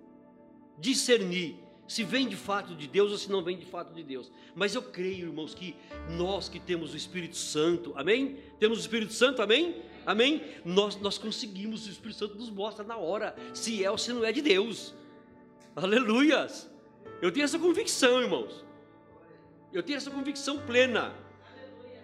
Discernir 0.79 1.57
se 1.85 2.01
vem 2.01 2.29
de 2.29 2.37
fato 2.37 2.73
de 2.73 2.87
Deus 2.87 3.11
ou 3.11 3.17
se 3.17 3.29
não 3.29 3.43
vem 3.43 3.57
de 3.57 3.65
fato 3.65 3.93
de 3.93 4.03
Deus. 4.03 4.31
Mas 4.55 4.73
eu 4.73 4.81
creio, 4.81 5.27
irmãos, 5.27 5.53
que 5.53 5.75
nós 6.11 6.47
que 6.47 6.61
temos 6.61 6.93
o 6.93 6.97
Espírito 6.97 7.35
Santo, 7.35 7.91
amém? 7.97 8.37
Temos 8.57 8.77
o 8.77 8.81
Espírito 8.81 9.11
Santo, 9.11 9.41
amém? 9.41 9.81
Amém? 10.05 10.41
Nós, 10.63 10.95
nós 11.01 11.17
conseguimos, 11.17 11.87
o 11.87 11.89
Espírito 11.89 12.19
Santo 12.19 12.35
nos 12.35 12.49
mostra 12.49 12.85
na 12.85 12.95
hora 12.95 13.35
se 13.53 13.83
é 13.83 13.91
ou 13.91 13.97
se 13.97 14.13
não 14.13 14.23
é 14.23 14.31
de 14.31 14.41
Deus. 14.41 14.95
Aleluias! 15.75 16.76
Eu 17.21 17.31
tenho 17.31 17.43
essa 17.43 17.59
convicção, 17.59 18.21
irmãos. 18.21 18.65
Eu 19.73 19.83
tenho 19.83 19.97
essa 19.97 20.11
convicção 20.11 20.59
plena. 20.59 21.13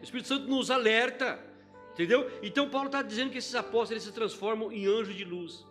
O 0.01 0.03
Espírito 0.03 0.27
Santo 0.27 0.47
nos 0.47 0.69
alerta, 0.69 1.39
entendeu? 1.93 2.29
Então 2.41 2.69
Paulo 2.69 2.87
está 2.87 3.01
dizendo 3.01 3.31
que 3.31 3.37
esses 3.37 3.55
apóstolos 3.55 3.91
eles 3.91 4.03
se 4.03 4.11
transformam 4.11 4.71
em 4.71 4.85
anjos 4.85 5.15
de 5.15 5.23
luz. 5.23 5.65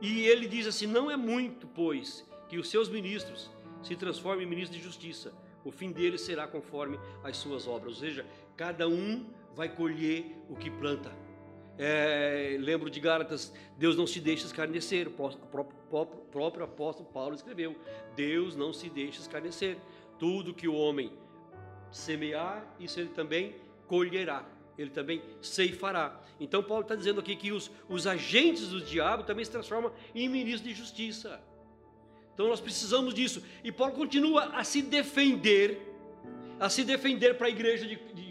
E 0.00 0.22
ele 0.26 0.48
diz 0.48 0.66
assim: 0.66 0.86
não 0.86 1.10
é 1.10 1.16
muito, 1.16 1.66
pois, 1.66 2.26
que 2.48 2.56
os 2.56 2.70
seus 2.70 2.88
ministros 2.88 3.50
se 3.82 3.94
transformem 3.94 4.46
em 4.46 4.48
ministros 4.48 4.78
de 4.78 4.84
justiça. 4.84 5.32
O 5.64 5.70
fim 5.70 5.92
deles 5.92 6.22
será 6.22 6.46
conforme 6.46 6.98
as 7.22 7.36
suas 7.36 7.66
obras. 7.66 7.94
Ou 7.94 8.00
seja, 8.00 8.24
cada 8.56 8.88
um 8.88 9.26
vai 9.54 9.68
colher 9.68 10.24
o 10.48 10.56
que 10.56 10.70
planta. 10.70 11.27
É, 11.78 12.56
lembro 12.58 12.90
de 12.90 12.98
Gálatas, 12.98 13.52
Deus 13.76 13.96
não 13.96 14.06
se 14.06 14.20
deixa 14.20 14.46
escarnecer. 14.46 15.06
O 15.06 15.12
próprio, 15.12 16.18
próprio 16.32 16.64
apóstolo 16.64 17.08
Paulo 17.08 17.34
escreveu: 17.34 17.76
Deus 18.16 18.56
não 18.56 18.72
se 18.72 18.90
deixa 18.90 19.20
escarnecer. 19.20 19.76
Tudo 20.18 20.52
que 20.52 20.66
o 20.66 20.74
homem 20.74 21.12
semear, 21.90 22.66
isso 22.80 22.98
ele 22.98 23.10
também 23.10 23.54
colherá, 23.86 24.44
ele 24.76 24.90
também 24.90 25.22
ceifará. 25.40 26.20
Então, 26.40 26.62
Paulo 26.62 26.82
está 26.82 26.94
dizendo 26.94 27.20
aqui 27.20 27.36
que 27.36 27.52
os, 27.52 27.70
os 27.88 28.06
agentes 28.06 28.68
do 28.68 28.80
diabo 28.80 29.22
também 29.22 29.44
se 29.44 29.50
transformam 29.50 29.92
em 30.14 30.28
ministros 30.28 30.62
de 30.62 30.74
justiça. 30.74 31.40
Então 32.38 32.46
nós 32.46 32.60
precisamos 32.60 33.12
disso. 33.12 33.42
E 33.64 33.72
Paulo 33.72 33.94
continua 33.94 34.44
a 34.56 34.62
se 34.62 34.80
defender, 34.80 35.80
a 36.60 36.68
se 36.68 36.84
defender 36.84 37.36
para 37.36 37.48
a 37.48 37.50
igreja 37.50 37.84
de, 37.84 37.96
de, 38.14 38.27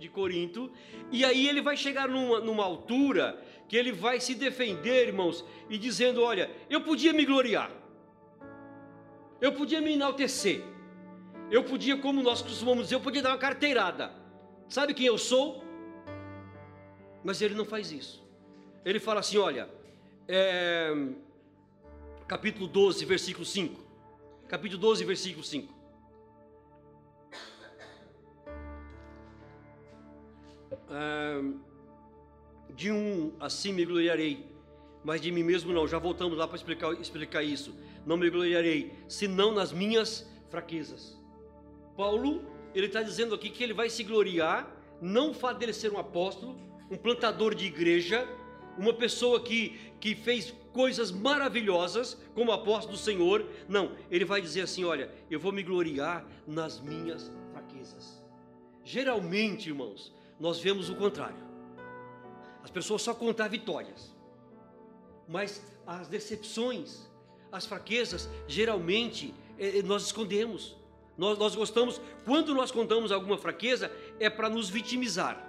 de, 0.00 0.08
Corinto. 0.08 0.70
E 1.12 1.24
aí 1.24 1.46
ele 1.46 1.60
vai 1.60 1.76
chegar 1.76 2.08
numa, 2.08 2.40
numa 2.40 2.64
altura 2.64 3.40
que 3.68 3.76
ele 3.76 3.92
vai 3.92 4.18
se 4.18 4.34
defender, 4.34 5.08
irmãos, 5.08 5.44
e 5.68 5.78
dizendo: 5.78 6.22
Olha, 6.22 6.50
eu 6.68 6.80
podia 6.80 7.12
me 7.12 7.24
gloriar, 7.24 7.70
eu 9.40 9.52
podia 9.52 9.80
me 9.80 9.92
enaltecer, 9.92 10.62
eu 11.50 11.62
podia, 11.62 11.96
como 11.96 12.22
nós 12.22 12.42
costumamos 12.42 12.84
dizer, 12.84 12.96
eu 12.96 13.00
podia 13.00 13.22
dar 13.22 13.30
uma 13.30 13.38
carteirada. 13.38 14.12
Sabe 14.68 14.94
quem 14.94 15.06
eu 15.06 15.18
sou? 15.18 15.62
Mas 17.22 17.42
ele 17.42 17.54
não 17.54 17.64
faz 17.64 17.92
isso. 17.92 18.24
Ele 18.84 18.98
fala 18.98 19.20
assim: 19.20 19.38
Olha, 19.38 19.68
é 20.26 20.92
capítulo 22.30 22.68
12, 22.68 23.04
versículo 23.04 23.44
5. 23.44 23.84
Capítulo 24.46 24.80
12, 24.80 25.04
versículo 25.04 25.44
5. 25.44 25.79
De 32.74 32.90
um 32.90 33.32
assim 33.40 33.72
me 33.72 33.84
gloriarei, 33.84 34.46
mas 35.04 35.20
de 35.20 35.30
mim 35.30 35.42
mesmo 35.42 35.72
não. 35.72 35.86
Já 35.86 35.98
voltamos 35.98 36.36
lá 36.36 36.46
para 36.46 36.56
explicar, 36.56 36.92
explicar 37.00 37.42
isso. 37.42 37.74
Não 38.06 38.16
me 38.16 38.30
gloriarei, 38.30 38.92
senão 39.08 39.52
nas 39.52 39.72
minhas 39.72 40.28
fraquezas. 40.48 41.18
Paulo, 41.96 42.42
ele 42.74 42.86
está 42.86 43.02
dizendo 43.02 43.34
aqui 43.34 43.50
que 43.50 43.62
ele 43.62 43.74
vai 43.74 43.90
se 43.90 44.02
gloriar, 44.04 44.74
não 45.00 45.34
fato 45.34 45.58
dele 45.58 45.72
ser 45.72 45.92
um 45.92 45.98
apóstolo, 45.98 46.56
um 46.90 46.96
plantador 46.96 47.54
de 47.54 47.66
igreja, 47.66 48.26
uma 48.78 48.92
pessoa 48.92 49.40
que, 49.40 49.78
que 50.00 50.14
fez 50.14 50.54
coisas 50.72 51.10
maravilhosas 51.10 52.16
como 52.34 52.52
apóstolo 52.52 52.96
do 52.96 53.02
Senhor. 53.02 53.46
Não, 53.68 53.92
ele 54.10 54.24
vai 54.24 54.40
dizer 54.40 54.62
assim: 54.62 54.84
olha, 54.84 55.10
eu 55.30 55.38
vou 55.38 55.52
me 55.52 55.62
gloriar 55.62 56.26
nas 56.46 56.80
minhas 56.80 57.30
fraquezas. 57.52 58.22
Geralmente, 58.84 59.68
irmãos, 59.68 60.14
nós 60.40 60.58
vemos 60.58 60.88
o 60.88 60.96
contrário. 60.96 61.36
As 62.64 62.70
pessoas 62.70 63.02
só 63.02 63.12
contam 63.14 63.48
vitórias, 63.48 64.16
mas 65.28 65.62
as 65.86 66.08
decepções, 66.08 67.08
as 67.52 67.66
fraquezas, 67.66 68.28
geralmente 68.48 69.34
é, 69.58 69.82
nós 69.82 70.04
escondemos. 70.04 70.76
Nós, 71.16 71.38
nós 71.38 71.54
gostamos, 71.54 72.00
quando 72.24 72.54
nós 72.54 72.70
contamos 72.70 73.12
alguma 73.12 73.36
fraqueza, 73.36 73.92
é 74.18 74.30
para 74.30 74.48
nos 74.48 74.70
vitimizar. 74.70 75.46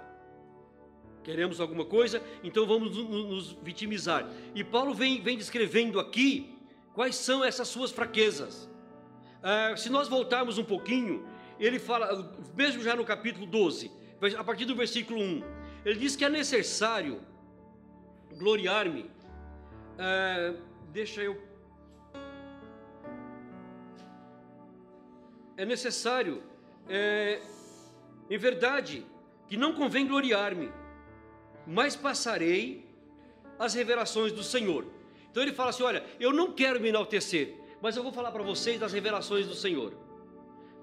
Queremos 1.24 1.60
alguma 1.60 1.84
coisa, 1.84 2.20
então 2.42 2.66
vamos 2.66 2.96
nos 2.96 3.52
vitimizar. 3.62 4.28
E 4.54 4.62
Paulo 4.62 4.92
vem, 4.92 5.22
vem 5.22 5.38
descrevendo 5.38 5.98
aqui 5.98 6.58
quais 6.92 7.14
são 7.16 7.42
essas 7.44 7.68
suas 7.68 7.90
fraquezas. 7.90 8.68
Ah, 9.42 9.74
se 9.76 9.88
nós 9.88 10.08
voltarmos 10.08 10.58
um 10.58 10.64
pouquinho, 10.64 11.26
ele 11.58 11.78
fala, 11.78 12.36
mesmo 12.54 12.82
já 12.82 12.94
no 12.96 13.04
capítulo 13.04 13.46
12, 13.46 13.90
a 14.38 14.44
partir 14.44 14.64
do 14.64 14.74
versículo 14.74 15.20
1, 15.20 15.42
ele 15.84 15.98
diz 15.98 16.14
que 16.16 16.24
é 16.24 16.28
necessário 16.28 17.20
gloriar-me. 18.36 19.10
Ah, 19.98 20.54
deixa 20.92 21.22
eu. 21.22 21.40
É 25.56 25.64
necessário, 25.64 26.42
é, 26.88 27.40
em 28.30 28.38
verdade, 28.38 29.04
que 29.48 29.56
não 29.56 29.72
convém 29.74 30.06
gloriar-me 30.06 30.70
mas 31.66 31.94
passarei 31.94 32.84
as 33.58 33.74
revelações 33.74 34.32
do 34.32 34.42
Senhor. 34.42 34.86
Então 35.30 35.42
ele 35.42 35.52
fala 35.52 35.70
assim: 35.70 35.82
Olha, 35.82 36.04
eu 36.18 36.32
não 36.32 36.52
quero 36.52 36.80
me 36.80 36.88
enaltecer, 36.88 37.54
mas 37.80 37.96
eu 37.96 38.02
vou 38.02 38.12
falar 38.12 38.30
para 38.30 38.42
vocês 38.42 38.78
das 38.78 38.92
revelações 38.92 39.46
do 39.46 39.54
Senhor. 39.54 39.94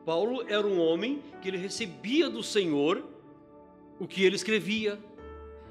Paulo 0.06 0.46
era 0.48 0.66
um 0.66 0.80
homem 0.80 1.22
que 1.42 1.48
ele 1.48 1.58
recebia 1.58 2.30
do 2.30 2.42
Senhor 2.42 3.04
o 4.00 4.08
que 4.08 4.24
ele 4.24 4.36
escrevia, 4.36 4.98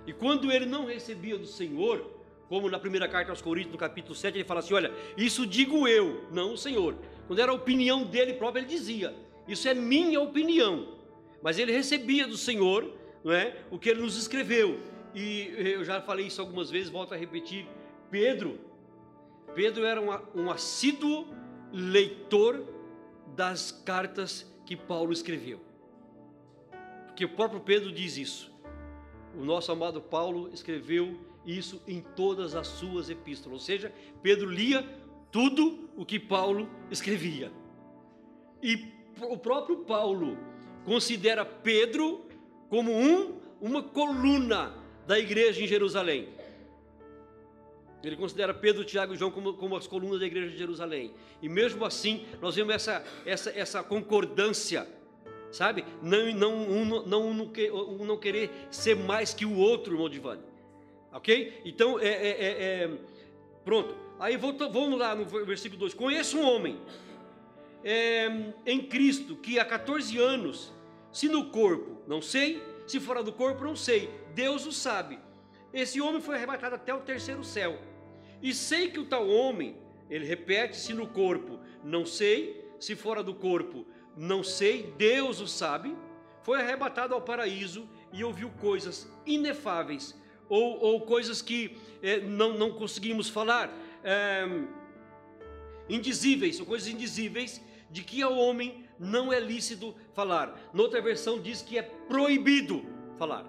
e 0.07 0.13
quando 0.13 0.53
ele 0.53 0.67
não 0.67 0.87
recebia 0.87 1.37
do 1.39 1.47
Senhor, 1.47 2.19
como 2.49 2.71
na 2.71 2.79
primeira 2.79 3.09
carta 3.09 3.31
aos 3.31 3.43
Coríntios, 3.43 3.73
no 3.73 3.79
capítulo 3.79 4.15
7, 4.15 4.37
ele 4.37 4.45
fala 4.45 4.61
assim: 4.61 4.75
Olha, 4.75 4.93
isso 5.17 5.47
digo 5.47 5.87
eu, 5.89 6.25
não 6.31 6.55
o 6.55 6.59
Senhor. 6.59 6.95
Quando 7.27 7.41
era 7.41 7.53
a 7.53 7.55
opinião 7.55 8.05
dele 8.05 8.35
próprio, 8.35 8.61
ele 8.61 8.69
dizia: 8.69 9.15
Isso 9.47 9.69
é 9.69 9.75
minha 9.75 10.21
opinião. 10.21 10.97
Mas 11.43 11.59
ele 11.59 11.73
recebia 11.73 12.27
do 12.27 12.37
Senhor 12.37 12.93
não 13.23 13.33
é, 13.33 13.57
o 13.71 13.79
que 13.79 13.91
ele 13.91 14.01
nos 14.01 14.17
escreveu 14.17 14.81
e 15.15 15.53
eu 15.57 15.85
já 15.85 16.01
falei 16.01 16.27
isso 16.27 16.41
algumas 16.41 16.71
vezes, 16.71 16.91
volto 16.91 17.15
a 17.15 17.17
repetir. 17.17 17.67
Pedro, 18.11 18.59
Pedro 19.55 19.85
era 19.85 20.01
um, 20.01 20.43
um 20.43 20.51
assíduo 20.51 21.27
leitor 21.73 22.65
das 23.35 23.73
cartas 23.73 24.47
que 24.65 24.77
Paulo 24.77 25.13
escreveu. 25.13 25.61
Porque 27.19 27.25
o 27.25 27.37
próprio 27.37 27.59
Pedro 27.59 27.91
diz 27.91 28.17
isso. 28.17 28.49
O 29.37 29.45
nosso 29.45 29.73
amado 29.73 30.01
Paulo 30.01 30.51
escreveu 30.55 31.19
isso 31.45 31.83
em 31.85 32.01
todas 32.01 32.55
as 32.55 32.69
suas 32.69 33.11
epístolas. 33.11 33.55
Ou 33.55 33.59
seja, 33.59 33.93
Pedro 34.23 34.49
lia 34.49 34.89
tudo 35.33 35.91
o 35.97 36.07
que 36.07 36.21
Paulo 36.21 36.71
escrevia. 36.93 37.51
E 38.63 38.87
o 39.21 39.37
próprio 39.37 39.79
Paulo 39.79 40.39
considera 40.85 41.45
Pedro 41.45 42.25
como 42.69 42.93
um, 42.93 43.41
uma 43.61 43.83
coluna 43.83 44.73
da 45.05 45.19
igreja 45.19 45.61
em 45.61 45.67
Jerusalém. 45.67 46.29
Ele 48.05 48.15
considera 48.15 48.55
Pedro, 48.55 48.85
Tiago 48.85 49.15
e 49.15 49.17
João 49.17 49.33
como, 49.33 49.55
como 49.55 49.77
as 49.77 49.89
colunas 49.89 50.21
da 50.21 50.27
igreja 50.27 50.51
de 50.51 50.57
Jerusalém. 50.57 51.13
E 51.43 51.49
mesmo 51.49 51.85
assim, 51.85 52.25
nós 52.41 52.55
vemos 52.55 52.73
essa, 52.73 53.05
essa, 53.27 53.51
essa 53.51 53.83
concordância, 53.83 54.87
sabe? 55.51 55.85
Não, 56.03 56.33
não, 56.35 56.55
um, 56.57 56.85
não, 57.07 57.29
um, 57.29 58.05
não 58.05 58.17
querer 58.17 58.51
ser 58.71 58.97
mais 58.97 59.33
que 59.33 59.45
o 59.45 59.57
outro, 59.57 59.95
irmão 59.95 60.09
Divani. 60.09 60.43
Ok? 61.13 61.63
Então, 61.65 61.99
é, 61.99 62.09
é, 62.09 62.29
é, 62.29 62.83
é 62.85 62.91
pronto. 63.65 63.95
Aí 64.19 64.37
vamos 64.37 64.99
lá 64.99 65.15
no 65.15 65.25
versículo 65.25 65.81
2. 65.81 65.95
Conheço 65.95 66.39
um 66.39 66.45
homem 66.45 66.79
é, 67.85 68.53
em 68.67 68.81
Cristo 68.81 69.37
que 69.37 69.59
há 69.59 69.65
14 69.65 70.19
anos, 70.19 70.73
se 71.13 71.29
no 71.29 71.51
corpo, 71.51 72.03
não 72.07 72.21
sei, 72.21 72.63
se 72.87 72.99
fora 72.99 73.23
do 73.23 73.33
corpo, 73.33 73.65
não 73.65 73.77
sei. 73.77 74.11
Deus 74.35 74.67
o 74.67 74.73
sabe. 74.73 75.19
Esse 75.73 76.01
homem 76.01 76.21
foi 76.21 76.37
arrebatado 76.37 76.75
até 76.75 76.93
o 76.95 77.01
terceiro 77.01 77.45
céu. 77.45 77.79
E 78.43 78.55
sei 78.55 78.91
que 78.91 78.99
o 78.99 79.05
tal 79.05 79.29
homem, 79.29 79.77
ele 80.11 80.25
repete: 80.25 80.77
se 80.77 80.93
no 80.93 81.07
corpo, 81.07 81.59
não 81.85 82.07
sei, 82.07 82.65
se 82.79 82.97
fora 82.97 83.23
do 83.23 83.35
corpo, 83.35 83.87
não 84.19 84.43
sei, 84.43 84.93
Deus 84.99 85.41
o 85.41 85.47
sabe. 85.47 85.97
Foi 86.43 86.61
arrebatado 86.61 87.15
ao 87.15 87.23
paraíso 87.23 87.89
e 88.13 88.25
ouviu 88.25 88.51
coisas 88.51 89.09
inefáveis, 89.25 90.15
ou, 90.49 90.81
ou 90.81 91.01
coisas 91.03 91.41
que 91.41 91.77
é, 92.03 92.21
não, 92.21 92.55
não 92.55 92.73
conseguimos 92.73 93.29
falar. 93.29 93.73
É, 94.03 94.45
indizíveis, 95.89 96.57
são 96.57 96.67
coisas 96.67 96.89
indizíveis 96.89 97.63
de 97.91 98.03
que 98.03 98.21
ao 98.23 98.37
homem 98.37 98.85
não 98.99 99.33
é 99.33 99.39
lícito 99.39 99.95
falar. 100.13 100.71
Noutra 100.75 101.01
versão 101.01 101.41
diz 101.41 101.63
que 101.63 101.79
é 101.79 101.83
proibido 101.83 102.85
falar. 103.17 103.47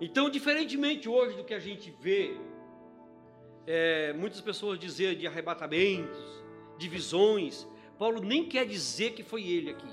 Então, 0.00 0.28
diferentemente 0.28 1.08
hoje 1.08 1.36
do 1.36 1.44
que 1.44 1.54
a 1.54 1.58
gente 1.58 1.94
vê, 2.00 2.36
é, 3.66 4.12
muitas 4.12 4.40
pessoas 4.40 4.78
dizer 4.78 5.16
de 5.16 5.26
arrebatamentos, 5.26 6.18
de 6.76 6.88
visões, 6.88 7.66
Paulo 7.98 8.20
nem 8.20 8.48
quer 8.48 8.66
dizer 8.66 9.12
que 9.12 9.22
foi 9.22 9.46
ele 9.46 9.70
aqui. 9.70 9.88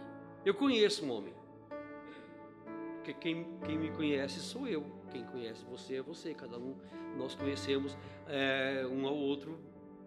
Eu 0.45 0.53
conheço 0.53 1.05
um 1.05 1.11
homem. 1.11 1.33
Porque 2.95 3.13
quem, 3.13 3.47
quem 3.65 3.77
me 3.77 3.91
conhece 3.91 4.39
sou 4.39 4.67
eu. 4.67 4.85
Quem 5.11 5.23
conhece 5.25 5.63
você 5.65 5.95
é 5.95 6.01
você. 6.01 6.33
Cada 6.33 6.57
um, 6.57 6.75
nós 7.17 7.35
conhecemos 7.35 7.97
é, 8.27 8.85
um 8.89 9.07
ao 9.07 9.15
outro, 9.15 9.59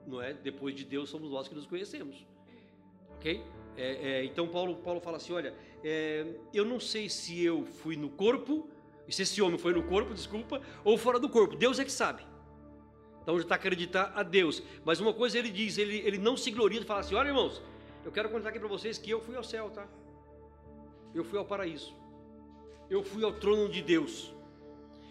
não 0.07 0.21
é? 0.21 0.33
Depois 0.33 0.75
de 0.75 0.85
Deus 0.85 1.09
somos 1.09 1.31
nós 1.31 1.49
que 1.49 1.55
nos 1.55 1.67
conhecemos. 1.67 2.27
Ok? 3.17 3.43
É, 3.77 4.21
é, 4.21 4.25
então 4.25 4.49
Paulo, 4.49 4.77
Paulo 4.77 5.01
fala 5.01 5.19
assim, 5.19 5.33
olha, 5.33 5.55
é, 5.85 6.27
eu 6.53 6.65
não 6.65 6.81
sei 6.81 7.09
se 7.09 7.43
eu 7.45 7.65
fui 7.65 7.97
no 7.97 8.09
corpo, 8.09 8.69
se 9.09 9.23
esse 9.23 9.41
homem 9.43 9.59
foi 9.59 9.73
no 9.73 9.83
corpo, 9.83 10.15
desculpa, 10.15 10.61
ou 10.85 10.97
fora 10.97 11.19
do 11.19 11.29
corpo. 11.29 11.57
Deus 11.57 11.79
é 11.79 11.85
que 11.85 11.93
sabe. 11.93 12.27
Então 13.23 13.35
ele 13.35 13.43
está 13.43 13.57
acreditar 13.57 14.13
a 14.15 14.23
Deus. 14.23 14.63
Mas 14.85 15.01
uma 15.01 15.13
coisa 15.13 15.39
ele 15.39 15.51
diz, 15.51 15.79
ele, 15.79 15.99
ele 15.99 16.19
não 16.19 16.37
se 16.37 16.51
gloria 16.51 16.81
de 16.81 16.87
falar 16.87 17.01
assim, 17.01 17.15
olha 17.15 17.29
irmãos, 17.29 17.63
eu 18.07 18.13
quero 18.13 18.31
contar 18.31 18.51
aqui 18.51 18.61
para 18.61 18.69
vocês 18.69 18.97
que 18.97 19.11
eu 19.11 19.21
fui 19.21 19.35
ao 19.35 19.43
céu, 19.43 19.69
tá? 19.69 19.85
Eu 21.13 21.25
fui 21.25 21.37
ao 21.41 21.45
paraíso. 21.45 21.93
Eu 22.89 23.03
fui 23.03 23.25
ao 23.25 23.33
trono 23.33 23.69
de 23.69 23.83
Deus. 23.83 24.33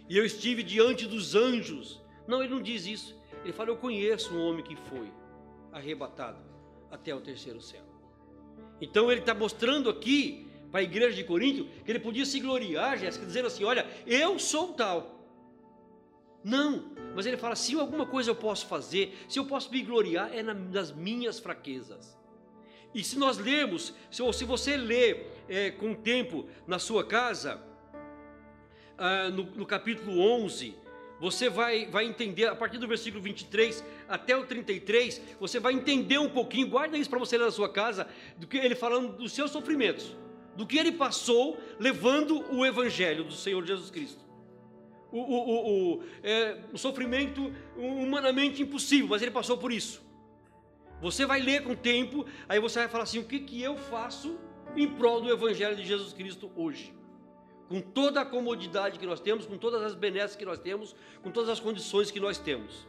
E 0.07 0.17
eu 0.17 0.25
estive 0.25 0.63
diante 0.63 1.05
dos 1.05 1.35
anjos. 1.35 2.01
Não, 2.25 2.41
ele 2.41 2.53
não 2.53 2.61
diz 2.61 2.85
isso. 2.85 3.21
Ele 3.43 3.51
fala, 3.51 3.69
eu 3.69 3.75
conheço 3.75 4.33
um 4.33 4.41
homem 4.41 4.63
que 4.63 4.77
foi 4.77 5.11
arrebatado 5.73 6.39
até 6.89 7.13
o 7.13 7.19
terceiro 7.19 7.59
céu. 7.59 7.83
Então 8.79 9.11
ele 9.11 9.19
está 9.19 9.33
mostrando 9.33 9.89
aqui 9.89 10.47
para 10.71 10.79
a 10.79 10.83
igreja 10.83 11.17
de 11.17 11.25
Corinto 11.25 11.65
que 11.83 11.91
ele 11.91 11.99
podia 11.99 12.25
se 12.25 12.39
gloriar, 12.39 12.97
Jéssica, 12.97 13.25
dizendo 13.25 13.47
assim: 13.47 13.65
Olha, 13.65 13.85
eu 14.07 14.39
sou 14.39 14.71
tal. 14.71 15.19
Não, 16.41 16.95
mas 17.13 17.25
ele 17.25 17.35
fala: 17.35 17.57
se 17.57 17.77
alguma 17.77 18.05
coisa 18.05 18.31
eu 18.31 18.35
posso 18.35 18.65
fazer, 18.67 19.17
se 19.27 19.37
eu 19.37 19.45
posso 19.45 19.69
me 19.69 19.81
gloriar, 19.81 20.33
é 20.33 20.41
nas 20.41 20.93
minhas 20.93 21.39
fraquezas. 21.39 22.17
E 22.95 23.03
se 23.03 23.19
nós 23.19 23.37
lermos, 23.37 23.93
ou 24.21 24.31
se 24.31 24.45
você 24.45 24.77
ler 24.77 25.29
é, 25.49 25.69
com 25.69 25.93
tempo 25.93 26.47
na 26.65 26.79
sua 26.79 27.03
casa, 27.03 27.61
ah, 28.97 29.29
no, 29.29 29.43
no 29.43 29.65
capítulo 29.65 30.17
11, 30.17 30.73
você 31.19 31.49
vai, 31.49 31.87
vai 31.87 32.05
entender, 32.05 32.45
a 32.45 32.55
partir 32.55 32.77
do 32.77 32.87
versículo 32.87 33.21
23 33.21 33.83
até 34.07 34.37
o 34.37 34.45
33, 34.45 35.21
você 35.37 35.59
vai 35.59 35.73
entender 35.73 36.17
um 36.19 36.29
pouquinho, 36.29 36.69
guarda 36.69 36.97
isso 36.97 37.09
para 37.09 37.19
você 37.19 37.37
ler 37.37 37.43
na 37.43 37.51
sua 37.51 37.67
casa, 37.67 38.07
do 38.37 38.47
que 38.47 38.55
ele 38.55 38.75
falando 38.75 39.17
dos 39.17 39.33
seus 39.33 39.51
sofrimentos, 39.51 40.15
do 40.55 40.65
que 40.65 40.77
ele 40.77 40.93
passou 40.93 41.59
levando 41.77 42.45
o 42.55 42.65
evangelho 42.65 43.25
do 43.25 43.33
Senhor 43.33 43.65
Jesus 43.65 43.91
Cristo. 43.91 44.23
O, 45.11 45.19
o, 45.19 45.49
o, 45.49 45.95
o, 45.97 46.03
é, 46.23 46.59
o 46.71 46.77
sofrimento 46.77 47.53
humanamente 47.75 48.61
impossível, 48.61 49.09
mas 49.09 49.21
ele 49.21 49.31
passou 49.31 49.57
por 49.57 49.73
isso. 49.73 50.01
Você 51.05 51.23
vai 51.31 51.39
ler 51.39 51.63
com 51.63 51.73
o 51.73 51.75
tempo, 51.75 52.25
aí 52.49 52.59
você 52.59 52.79
vai 52.79 52.87
falar 52.87 53.03
assim: 53.03 53.19
o 53.19 53.25
que, 53.25 53.39
que 53.39 53.61
eu 53.61 53.77
faço 53.77 54.39
em 54.75 54.87
prol 54.87 55.21
do 55.21 55.31
evangelho 55.31 55.75
de 55.75 55.85
Jesus 55.85 56.13
Cristo 56.13 56.51
hoje? 56.55 56.93
com 57.67 57.81
toda 57.81 58.21
a 58.21 58.25
comodidade 58.25 58.99
que 58.99 59.05
nós 59.07 59.19
temos, 59.19 59.47
com 59.47 59.57
todas 59.57 59.81
as 59.81 59.95
benesses 59.95 60.35
que 60.35 60.45
nós 60.45 60.59
temos, 60.59 60.95
com 61.23 61.31
todas 61.31 61.49
as 61.49 61.59
condições 61.59 62.11
que 62.11 62.19
nós 62.19 62.37
temos. 62.37 62.87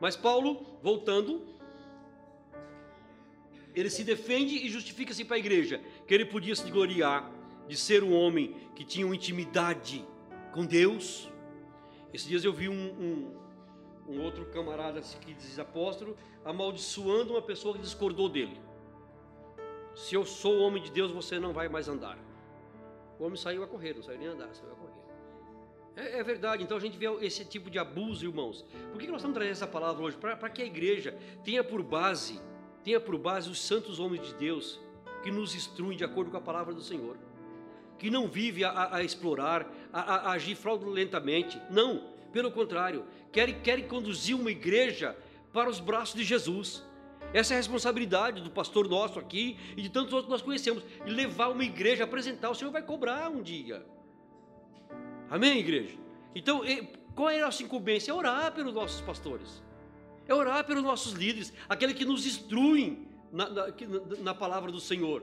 Mas 0.00 0.16
Paulo, 0.16 0.66
voltando, 0.82 1.46
ele 3.76 3.88
se 3.88 4.02
defende 4.02 4.56
e 4.56 4.68
justifica-se 4.68 5.24
para 5.24 5.36
a 5.36 5.38
igreja, 5.38 5.80
que 6.06 6.12
ele 6.12 6.24
podia 6.24 6.56
se 6.56 6.68
gloriar 6.68 7.30
de 7.68 7.76
ser 7.76 8.02
um 8.02 8.12
homem 8.12 8.56
que 8.74 8.84
tinha 8.84 9.06
uma 9.06 9.14
intimidade 9.14 10.04
com 10.52 10.66
Deus. 10.66 11.30
Esses 12.12 12.26
dias 12.26 12.44
eu 12.44 12.52
vi 12.52 12.68
um, 12.68 12.74
um, 12.74 13.47
um 14.08 14.22
outro 14.22 14.46
camarada 14.46 15.00
que 15.20 15.34
diz 15.34 15.58
apóstolo 15.58 16.16
amaldiçoando 16.44 17.34
uma 17.34 17.42
pessoa 17.42 17.74
que 17.74 17.80
discordou 17.80 18.28
dele. 18.28 18.58
Se 19.94 20.14
eu 20.14 20.24
sou 20.24 20.60
homem 20.60 20.82
de 20.82 20.90
Deus, 20.90 21.10
você 21.10 21.38
não 21.38 21.52
vai 21.52 21.68
mais 21.68 21.88
andar. 21.88 22.18
O 23.18 23.24
homem 23.24 23.36
saiu 23.36 23.62
a 23.62 23.66
correr, 23.66 23.94
não 23.94 24.02
saiu 24.02 24.18
nem 24.18 24.28
a 24.28 24.32
andar, 24.32 24.54
saiu 24.54 24.72
a 24.72 24.76
correr. 24.76 24.98
É, 25.96 26.20
é, 26.20 26.22
verdade, 26.22 26.62
então 26.62 26.76
a 26.76 26.80
gente 26.80 26.96
vê 26.96 27.06
esse 27.20 27.44
tipo 27.44 27.68
de 27.68 27.78
abuso, 27.78 28.24
irmãos. 28.24 28.64
Por 28.92 29.00
que 29.00 29.08
nós 29.08 29.16
estamos 29.16 29.34
trazendo 29.34 29.52
essa 29.52 29.66
palavra 29.66 30.04
hoje? 30.04 30.16
Para 30.16 30.48
que 30.48 30.62
a 30.62 30.64
igreja 30.64 31.18
tenha 31.42 31.64
por 31.64 31.82
base, 31.82 32.40
tenha 32.84 33.00
por 33.00 33.18
base 33.18 33.50
os 33.50 33.60
santos 33.60 33.98
homens 33.98 34.24
de 34.24 34.34
Deus 34.34 34.80
que 35.22 35.30
nos 35.30 35.54
instruem 35.54 35.96
de 35.96 36.04
acordo 36.04 36.30
com 36.30 36.36
a 36.36 36.40
palavra 36.40 36.72
do 36.72 36.80
Senhor. 36.80 37.16
Que 37.98 38.10
não 38.10 38.28
vive 38.28 38.62
a, 38.64 38.94
a 38.94 39.02
explorar, 39.02 39.68
a, 39.92 40.00
a, 40.00 40.32
agir 40.32 40.54
fraudulentamente. 40.54 41.60
Não, 41.68 42.04
pelo 42.32 42.50
contrário, 42.50 43.04
querem, 43.32 43.60
querem 43.60 43.86
conduzir 43.86 44.36
uma 44.36 44.50
igreja 44.50 45.16
para 45.52 45.68
os 45.68 45.80
braços 45.80 46.14
de 46.14 46.24
Jesus 46.24 46.84
essa 47.32 47.52
é 47.52 47.56
a 47.56 47.58
responsabilidade 47.58 48.40
do 48.40 48.50
pastor 48.50 48.88
nosso 48.88 49.18
aqui 49.18 49.58
e 49.76 49.82
de 49.82 49.90
tantos 49.90 50.12
outros 50.12 50.26
que 50.26 50.30
nós 50.30 50.42
conhecemos. 50.42 50.82
E 51.04 51.10
levar 51.10 51.48
uma 51.48 51.64
igreja, 51.64 52.04
apresentar. 52.04 52.50
O 52.50 52.54
Senhor 52.54 52.70
vai 52.70 52.82
cobrar 52.82 53.28
um 53.28 53.42
dia. 53.42 53.84
Amém, 55.28 55.58
igreja? 55.58 55.96
Então, 56.34 56.62
qual 57.14 57.28
é 57.28 57.40
a 57.40 57.46
nossa 57.46 57.62
incumbência? 57.62 58.10
É 58.10 58.14
orar 58.14 58.52
pelos 58.52 58.72
nossos 58.72 59.00
pastores. 59.02 59.62
É 60.26 60.34
orar 60.34 60.64
pelos 60.64 60.82
nossos 60.82 61.12
líderes. 61.12 61.52
Aquele 61.68 61.92
que 61.92 62.04
nos 62.04 62.26
instruem 62.26 63.06
na, 63.30 63.48
na, 63.50 63.66
na 64.20 64.34
palavra 64.34 64.72
do 64.72 64.80
Senhor. 64.80 65.22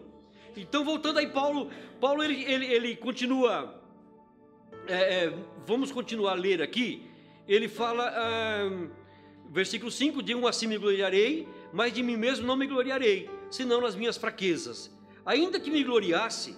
Então, 0.56 0.86
voltando 0.86 1.18
aí, 1.18 1.28
Paulo, 1.28 1.72
Paulo 2.00 2.24
ele, 2.24 2.44
ele, 2.44 2.65
ele 2.65 2.96
continua. 2.96 3.84
É, 4.88 5.26
é, 5.26 5.34
vamos 5.65 5.91
continuar 5.91 6.32
a 6.32 6.36
ler 6.36 6.62
aqui. 6.62 7.10
Ele 7.48 7.67
fala, 7.67 8.12
versículo 9.50 9.91
5: 9.91 10.24
De 10.24 10.34
um 10.34 10.48
assim 10.48 10.67
me 10.67 10.78
gloriarei 10.78 11.48
mas 11.76 11.91
de 11.91 12.02
mim 12.02 12.15
mesmo 12.15 12.48
não 12.48 12.56
me 12.56 12.67
gloriarei, 12.67 13.30
senão 13.52 13.82
nas 13.82 13.98
minhas 13.98 14.15
fraquezas. 14.15 14.89
Ainda 15.26 15.60
que 15.60 15.69
me 15.69 15.84
gloriasse, 15.84 16.56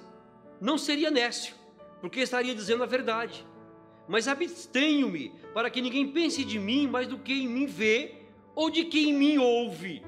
não 0.61 0.77
seria 0.77 1.09
nécio, 1.09 1.55
porque 1.99 2.19
estaria 2.19 2.53
dizendo 2.53 2.83
a 2.83 2.85
verdade. 2.85 3.43
Mas 4.07 4.27
abstenho-me 4.27 5.31
para 5.55 5.71
que 5.71 5.81
ninguém 5.81 6.11
pense 6.11 6.45
de 6.45 6.59
mim 6.59 6.85
mais 6.85 7.07
do 7.07 7.17
que 7.17 7.33
em 7.33 7.47
mim 7.47 7.65
vê 7.65 8.13
ou 8.53 8.69
de 8.69 8.85
quem 8.85 9.09
em 9.09 9.13
mim 9.13 9.37
ouve. 9.39 10.03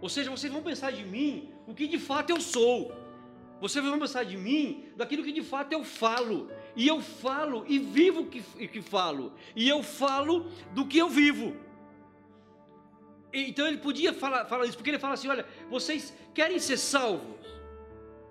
Ou 0.00 0.08
seja, 0.08 0.30
vocês 0.30 0.50
vão 0.50 0.62
pensar 0.62 0.92
de 0.92 1.04
mim 1.04 1.50
o 1.66 1.74
que 1.74 1.86
de 1.86 1.98
fato 1.98 2.30
eu 2.30 2.40
sou. 2.40 2.90
Vocês 3.60 3.84
vão 3.84 3.98
pensar 3.98 4.24
de 4.24 4.38
mim 4.38 4.86
daquilo 4.96 5.22
que 5.22 5.30
de 5.30 5.42
fato 5.42 5.74
eu 5.74 5.84
falo. 5.84 6.50
E 6.74 6.88
eu 6.88 7.00
falo 7.00 7.64
e 7.68 7.78
vivo 7.78 8.22
o 8.22 8.26
que, 8.26 8.40
que 8.68 8.80
falo. 8.80 9.32
E 9.54 9.68
eu 9.68 9.82
falo 9.82 10.46
do 10.72 10.86
que 10.86 10.98
eu 10.98 11.08
vivo. 11.08 11.56
Então 13.32 13.66
ele 13.66 13.78
podia 13.78 14.12
falar, 14.12 14.44
falar 14.46 14.66
isso, 14.66 14.76
porque 14.76 14.90
ele 14.90 14.98
fala 14.98 15.14
assim: 15.14 15.28
olha, 15.28 15.46
vocês 15.70 16.14
querem 16.34 16.58
ser 16.58 16.76
salvos? 16.76 17.40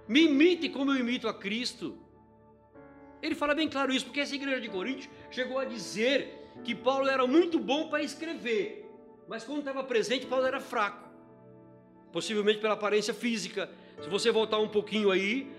Me 0.07 0.23
imitem 0.23 0.71
como 0.71 0.91
eu 0.91 0.99
imito 0.99 1.27
a 1.27 1.33
Cristo. 1.33 1.97
Ele 3.21 3.35
fala 3.35 3.53
bem 3.53 3.69
claro 3.69 3.93
isso, 3.93 4.05
porque 4.05 4.19
essa 4.19 4.35
igreja 4.35 4.59
de 4.59 4.69
Coríntios 4.69 5.09
chegou 5.29 5.59
a 5.59 5.65
dizer 5.65 6.41
que 6.63 6.73
Paulo 6.73 7.07
era 7.07 7.25
muito 7.27 7.59
bom 7.59 7.87
para 7.87 8.01
escrever, 8.01 8.89
mas 9.27 9.43
quando 9.43 9.59
estava 9.59 9.83
presente, 9.83 10.25
Paulo 10.25 10.45
era 10.45 10.59
fraco, 10.59 11.07
possivelmente 12.11 12.59
pela 12.59 12.73
aparência 12.73 13.13
física. 13.13 13.69
Se 14.01 14.09
você 14.09 14.31
voltar 14.31 14.57
um 14.57 14.67
pouquinho 14.67 15.11
aí, 15.11 15.51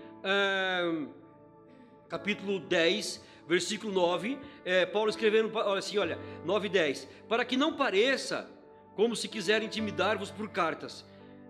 capítulo 2.13 2.59
10, 2.59 3.23
versículo 3.47 3.91
9, 3.91 4.37
é, 4.63 4.85
Paulo 4.85 5.09
escrevendo 5.09 5.57
assim: 5.59 5.97
olha, 5.97 6.19
9 6.45 6.67
e 6.67 6.69
10, 6.69 7.07
para 7.27 7.43
que 7.43 7.57
não 7.57 7.73
pareça 7.73 8.47
como 8.95 9.15
se 9.15 9.27
quiserem 9.27 9.65
intimidar-vos 9.65 10.29
por 10.29 10.47
cartas, 10.49 11.03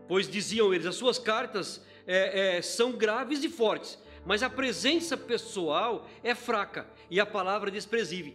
pois 0.08 0.26
diziam 0.26 0.73
eles: 0.73 0.86
as 0.86 0.95
suas 0.95 1.19
cartas 1.19 1.86
é, 2.08 2.58
é, 2.58 2.62
são 2.62 2.93
graves 2.93 3.43
e 3.43 3.49
fortes, 3.49 3.99
mas 4.26 4.41
a 4.41 4.49
presença 4.49 5.17
pessoal 5.17 6.08
é 6.23 6.34
fraca 6.34 6.88
e 7.12 7.19
a 7.19 7.26
palavra 7.26 7.69
é 7.69 7.73
desprezível. 7.73 8.34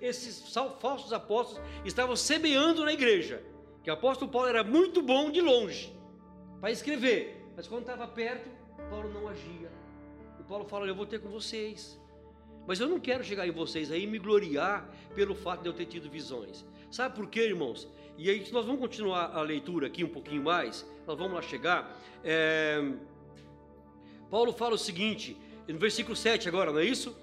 Esses 0.00 0.54
falsos 0.80 1.12
apóstolos 1.12 1.60
estavam 1.84 2.14
semeando 2.14 2.84
na 2.84 2.92
igreja, 2.92 3.42
que 3.82 3.90
o 3.90 3.94
apóstolo 3.94 4.30
Paulo 4.30 4.46
era 4.46 4.62
muito 4.62 5.02
bom 5.02 5.32
de 5.32 5.40
longe 5.40 5.92
para 6.60 6.70
escrever, 6.70 7.44
mas 7.56 7.66
quando 7.66 7.80
estava 7.80 8.06
perto, 8.06 8.48
Paulo 8.88 9.12
não 9.12 9.26
agia. 9.26 9.79
Paulo 10.50 10.64
fala: 10.64 10.84
Eu 10.84 10.96
vou 10.96 11.06
ter 11.06 11.20
com 11.20 11.28
vocês. 11.28 11.96
Mas 12.66 12.80
eu 12.80 12.88
não 12.88 12.98
quero 12.98 13.22
chegar 13.22 13.46
em 13.46 13.52
vocês 13.52 13.88
aí 13.92 14.02
e 14.02 14.06
me 14.06 14.18
gloriar 14.18 14.90
pelo 15.14 15.32
fato 15.32 15.62
de 15.62 15.68
eu 15.68 15.72
ter 15.72 15.86
tido 15.86 16.10
visões. 16.10 16.66
Sabe 16.90 17.14
por 17.14 17.28
quê, 17.28 17.42
irmãos? 17.42 17.88
E 18.18 18.28
aí 18.28 18.44
nós 18.50 18.66
vamos 18.66 18.80
continuar 18.80 19.30
a 19.32 19.42
leitura 19.42 19.86
aqui 19.86 20.02
um 20.02 20.08
pouquinho 20.08 20.42
mais, 20.42 20.84
nós 21.06 21.16
vamos 21.16 21.34
lá 21.34 21.42
chegar. 21.42 21.96
É... 22.24 22.82
Paulo 24.28 24.52
fala 24.52 24.74
o 24.74 24.78
seguinte, 24.78 25.36
no 25.68 25.78
versículo 25.78 26.16
7 26.16 26.48
agora, 26.48 26.72
não 26.72 26.80
é 26.80 26.84
isso? 26.84 27.16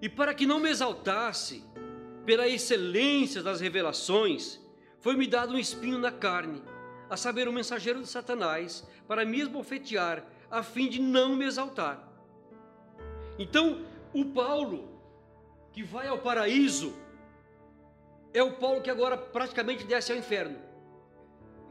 E 0.00 0.08
para 0.08 0.32
que 0.32 0.46
não 0.46 0.60
me 0.60 0.70
exaltasse 0.70 1.64
pela 2.24 2.48
excelência 2.48 3.42
das 3.42 3.60
revelações, 3.60 4.60
foi-me 5.00 5.26
dado 5.26 5.54
um 5.54 5.58
espinho 5.58 5.98
na 5.98 6.12
carne, 6.12 6.62
a 7.08 7.16
saber, 7.16 7.48
o 7.48 7.50
um 7.50 7.54
mensageiro 7.54 8.00
de 8.00 8.08
Satanás, 8.08 8.86
para 9.06 9.24
me 9.24 9.40
esbofetear, 9.40 10.24
a 10.48 10.62
fim 10.62 10.88
de 10.88 11.00
não 11.00 11.34
me 11.34 11.44
exaltar. 11.44 12.09
Então, 13.40 13.80
o 14.12 14.26
Paulo, 14.26 14.86
que 15.72 15.82
vai 15.82 16.06
ao 16.06 16.18
paraíso, 16.18 16.94
é 18.34 18.42
o 18.42 18.52
Paulo 18.52 18.82
que 18.82 18.90
agora 18.90 19.16
praticamente 19.16 19.82
desce 19.84 20.12
ao 20.12 20.18
inferno. 20.18 20.58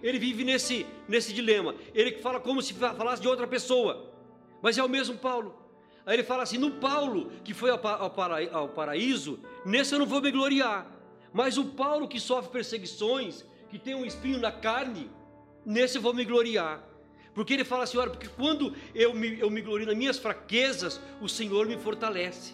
Ele 0.02 0.18
vive 0.18 0.44
nesse, 0.44 0.88
nesse 1.08 1.32
dilema. 1.32 1.76
Ele 1.94 2.18
fala 2.18 2.40
como 2.40 2.60
se 2.60 2.74
falasse 2.74 3.22
de 3.22 3.28
outra 3.28 3.46
pessoa, 3.46 4.12
mas 4.64 4.80
é 4.80 4.84
o 4.84 4.90
mesmo 4.90 5.16
Paulo. 5.16 5.56
Aí 6.08 6.16
ele 6.16 6.24
fala 6.24 6.42
assim: 6.42 6.58
no 6.58 6.72
Paulo 6.72 7.32
que 7.44 7.54
foi 7.54 7.70
ao, 7.70 7.80
ao, 7.86 8.14
ao 8.52 8.70
paraíso, 8.70 9.40
nesse 9.64 9.94
eu 9.94 10.00
não 10.00 10.08
vou 10.08 10.22
me 10.22 10.32
gloriar. 10.32 10.88
Mas 11.32 11.56
o 11.56 11.66
Paulo 11.66 12.08
que 12.08 12.20
sofre 12.20 12.52
perseguições, 12.52 13.46
que 13.70 13.78
tem 13.78 13.94
um 13.94 14.06
espinho 14.06 14.40
na 14.40 14.52
carne, 14.52 15.08
nesse 15.64 16.00
eu 16.00 16.02
vou 16.02 16.16
me 16.16 16.26
gloriar. 16.26 16.84
Porque 17.40 17.54
ele 17.54 17.64
fala 17.64 17.86
assim: 17.86 17.98
olha, 17.98 18.10
porque 18.10 18.28
quando 18.28 18.76
eu 18.94 19.14
me, 19.14 19.40
eu 19.40 19.50
me 19.50 19.62
glorio 19.62 19.88
nas 19.88 19.96
minhas 19.96 20.20
fraquezas, 20.20 21.00
o 21.22 21.30
Senhor 21.30 21.66
me 21.66 21.78
fortalece. 21.78 22.54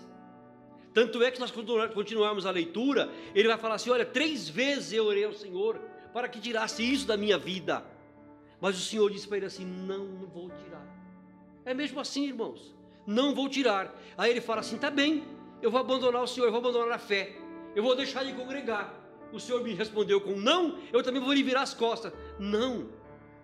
Tanto 0.94 1.24
é 1.24 1.32
que 1.32 1.40
nós 1.40 1.52
continuarmos 1.92 2.46
a 2.46 2.52
leitura, 2.52 3.10
ele 3.34 3.48
vai 3.48 3.58
falar 3.58 3.76
assim: 3.76 3.90
olha, 3.90 4.06
três 4.06 4.48
vezes 4.48 4.94
eu 4.94 5.06
orei 5.06 5.26
ao 5.26 5.34
Senhor 5.34 5.82
para 6.14 6.30
que 6.30 6.40
tirasse 6.40 6.84
isso 6.84 7.08
da 7.08 7.18
minha 7.18 7.36
vida. 7.36 7.84
Mas 8.62 8.78
o 8.78 8.80
Senhor 8.80 9.10
disse 9.10 9.28
para 9.28 9.38
ele 9.38 9.48
assim: 9.48 9.66
não, 9.66 10.06
não 10.06 10.28
vou 10.28 10.52
tirar. 10.52 10.86
É 11.66 11.74
mesmo 11.74 12.00
assim, 12.00 12.28
irmãos, 12.28 12.72
não 13.08 13.34
vou 13.34 13.50
tirar. 13.50 13.92
Aí 14.16 14.30
ele 14.30 14.40
fala 14.40 14.60
assim: 14.60 14.78
tá 14.78 14.92
bem, 14.92 15.24
eu 15.64 15.72
vou 15.72 15.80
abandonar 15.80 16.22
o 16.22 16.28
Senhor, 16.28 16.46
eu 16.46 16.52
vou 16.52 16.60
abandonar 16.60 16.92
a 16.92 17.00
fé, 17.00 17.36
eu 17.76 17.82
vou 17.82 17.96
deixar 17.96 18.24
de 18.24 18.34
congregar. 18.34 18.94
O 19.34 19.40
Senhor 19.40 19.64
me 19.64 19.74
respondeu 19.74 20.22
com 20.22 20.36
não, 20.36 20.78
eu 20.94 21.02
também 21.02 21.20
vou 21.20 21.34
lhe 21.34 21.42
virar 21.42 21.64
as 21.64 21.74
costas. 21.74 22.14
Não, 22.38 22.88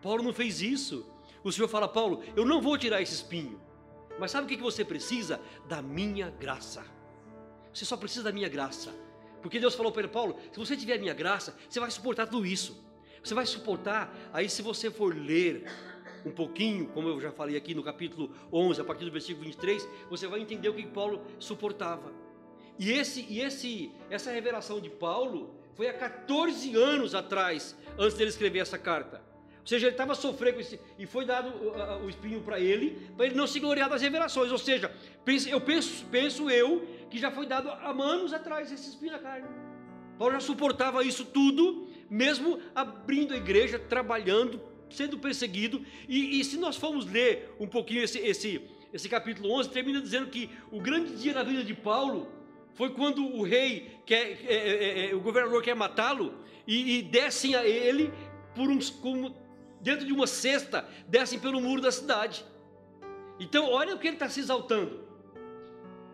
Paulo 0.04 0.21
não 0.21 0.34
fez 0.34 0.62
isso. 0.62 1.10
O 1.43 1.51
Senhor 1.51 1.67
fala, 1.67 1.88
Paulo, 1.88 2.23
eu 2.36 2.45
não 2.45 2.62
vou 2.62 2.77
tirar 2.77 3.01
esse 3.01 3.13
espinho. 3.13 3.60
Mas 4.19 4.32
sabe 4.32 4.45
o 4.45 4.49
que 4.49 4.62
você 4.62 4.86
precisa? 4.86 5.39
Da 5.67 5.82
minha 5.82 6.30
graça. 6.30 6.86
Você 7.73 7.86
só 7.86 7.97
precisa 7.97 8.25
da 8.25 8.32
minha 8.32 8.49
graça. 8.49 8.93
Porque 9.41 9.60
Deus 9.60 9.73
falou 9.73 9.91
para 9.91 10.04
ele, 10.04 10.12
Paulo, 10.12 10.38
se 10.51 10.60
você 10.60 10.77
tiver 10.77 10.95
a 10.95 10.99
minha 10.99 11.13
graça, 11.13 11.58
você 11.67 11.80
vai 11.80 11.89
suportar 11.89 12.27
tudo 12.27 12.45
isso. 12.45 12.86
Você 13.23 13.34
vai 13.34 13.45
suportar, 13.45 14.13
aí 14.34 14.49
se 14.49 14.62
você 14.62 14.89
for 14.91 15.15
ler 15.15 15.65
um 16.25 16.32
pouquinho, 16.32 16.88
como 16.88 17.08
eu 17.08 17.19
já 17.19 17.32
falei 17.32 17.56
aqui 17.56 17.73
no 17.73 17.84
capítulo 17.84 18.32
11, 18.51 18.82
a 18.82 18.84
partir 18.84 19.06
do 19.06 19.12
versículo 19.12 19.45
23, 19.45 19.88
você 20.10 20.27
vai 20.27 20.39
entender 20.39 20.69
o 20.69 20.73
que 20.73 20.86
Paulo 20.86 21.25
suportava. 21.39 22.13
E, 22.77 22.91
esse, 22.91 23.25
e 23.30 23.41
esse, 23.41 23.91
essa 24.10 24.32
revelação 24.32 24.80
de 24.80 24.89
Paulo 24.89 25.56
foi 25.75 25.88
há 25.88 25.93
14 25.93 26.75
anos 26.75 27.15
atrás, 27.15 27.75
antes 27.97 28.17
dele 28.17 28.30
escrever 28.30 28.60
essa 28.60 28.77
carta. 28.77 29.31
Ou 29.62 29.67
seja, 29.67 29.88
ele 29.88 29.93
estava 29.93 30.15
sofrendo 30.15 30.56
com 30.56 30.62
esse, 30.62 30.80
e 30.97 31.06
foi 31.06 31.24
dado 31.24 31.50
o, 31.50 32.06
o 32.06 32.10
espinho 32.10 32.41
para 32.41 32.60
ele, 32.60 33.10
para 33.15 33.28
ele 33.28 33.36
não 33.36 33.47
se 33.47 33.60
gloriar 33.60 33.89
das 33.89 34.02
revelações. 34.02 34.52
Ou 34.52 34.58
seja, 34.58 34.91
eu 35.50 35.62
penso, 35.62 36.06
penso 36.06 36.50
eu 36.50 36.88
que 37.10 37.19
já 37.19 37.32
foi 37.32 37.45
dado 37.45 37.69
há 37.69 37.89
anos 37.89 38.34
atrás 38.34 38.71
esse 38.71 38.89
espinho 38.89 39.12
na 39.12 39.19
carne. 39.19 39.47
Paulo 40.17 40.34
já 40.34 40.39
suportava 40.39 41.04
isso 41.04 41.26
tudo, 41.26 41.88
mesmo 42.10 42.60
abrindo 42.76 43.34
a 43.34 43.38
igreja, 43.38 43.80
trabalhando, 43.80 44.62
sendo 44.89 45.17
perseguido. 45.17 45.86
E, 46.08 46.39
e 46.39 46.43
se 46.43 46.58
nós 46.58 46.76
formos 46.76 47.06
ler 47.06 47.56
um 47.60 47.67
pouquinho 47.67 48.04
esse, 48.04 48.19
esse, 48.19 48.62
esse 48.93 49.08
capítulo 49.08 49.52
11, 49.52 49.69
termina 49.69 50.02
dizendo 50.02 50.28
que 50.28 50.50
o 50.71 50.80
grande 50.80 51.15
dia 51.15 51.34
na 51.34 51.43
vida 51.43 51.63
de 51.63 51.74
Paulo 51.74 52.28
foi 52.74 52.91
quando 52.91 53.26
o 53.26 53.43
rei, 53.43 53.97
quer, 54.06 54.39
é, 54.45 54.54
é, 54.54 55.12
é, 55.12 55.15
o 55.15 55.19
governador 55.19 55.62
quer 55.62 55.76
matá-lo, 55.76 56.34
e, 56.67 57.00
e, 57.00 57.02
descem 57.02 57.56
a 57.56 57.65
ele 57.65 58.13
por 58.56 58.69
uns, 58.69 58.89
como, 58.89 59.36
dentro 59.82 60.06
de 60.06 60.13
uma 60.13 60.28
cesta, 60.28 60.88
descem 61.08 61.39
pelo 61.39 61.60
muro 61.60 61.82
da 61.82 61.91
cidade. 61.91 62.46
Então, 63.39 63.70
olha 63.70 63.96
o 63.96 64.00
que 64.00 64.08
ele 64.08 64.15
está 64.15 64.30
se 64.30 64.39
exaltando 64.39 65.12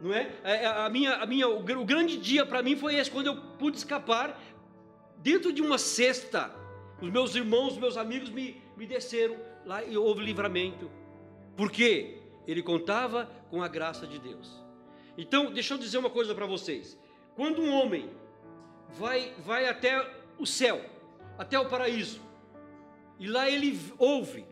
não 0.01 0.13
é? 0.13 0.31
A, 0.43 0.49
é, 0.49 0.65
a 0.65 0.89
minha, 0.89 1.15
a 1.15 1.25
minha, 1.25 1.47
o 1.47 1.63
grande 1.63 2.17
dia 2.17 2.45
para 2.45 2.61
mim 2.61 2.75
foi 2.75 2.95
esse, 2.95 3.09
quando 3.09 3.27
eu 3.27 3.35
pude 3.57 3.77
escapar 3.77 4.39
dentro 5.17 5.51
de 5.51 5.61
uma 5.61 5.77
cesta. 5.77 6.53
Os 7.01 7.09
meus 7.09 7.35
irmãos, 7.35 7.73
os 7.73 7.77
meus 7.77 7.97
amigos 7.97 8.29
me, 8.29 8.61
me 8.75 8.85
desceram 8.85 9.37
lá 9.65 9.83
e 9.83 9.97
houve 9.97 10.23
livramento. 10.23 10.89
Por 11.55 11.71
quê? 11.71 12.19
Ele 12.47 12.63
contava 12.63 13.29
com 13.49 13.61
a 13.61 13.67
graça 13.67 14.07
de 14.07 14.19
Deus. 14.19 14.63
Então, 15.17 15.51
deixa 15.51 15.73
eu 15.73 15.77
dizer 15.77 15.97
uma 15.97 16.09
coisa 16.09 16.33
para 16.33 16.45
vocês. 16.45 16.97
Quando 17.35 17.61
um 17.61 17.71
homem 17.71 18.09
vai, 18.89 19.33
vai 19.39 19.67
até 19.67 20.07
o 20.39 20.45
céu, 20.45 20.83
até 21.37 21.59
o 21.59 21.67
paraíso, 21.67 22.21
e 23.19 23.27
lá 23.27 23.49
ele 23.49 23.79
ouve, 23.97 24.45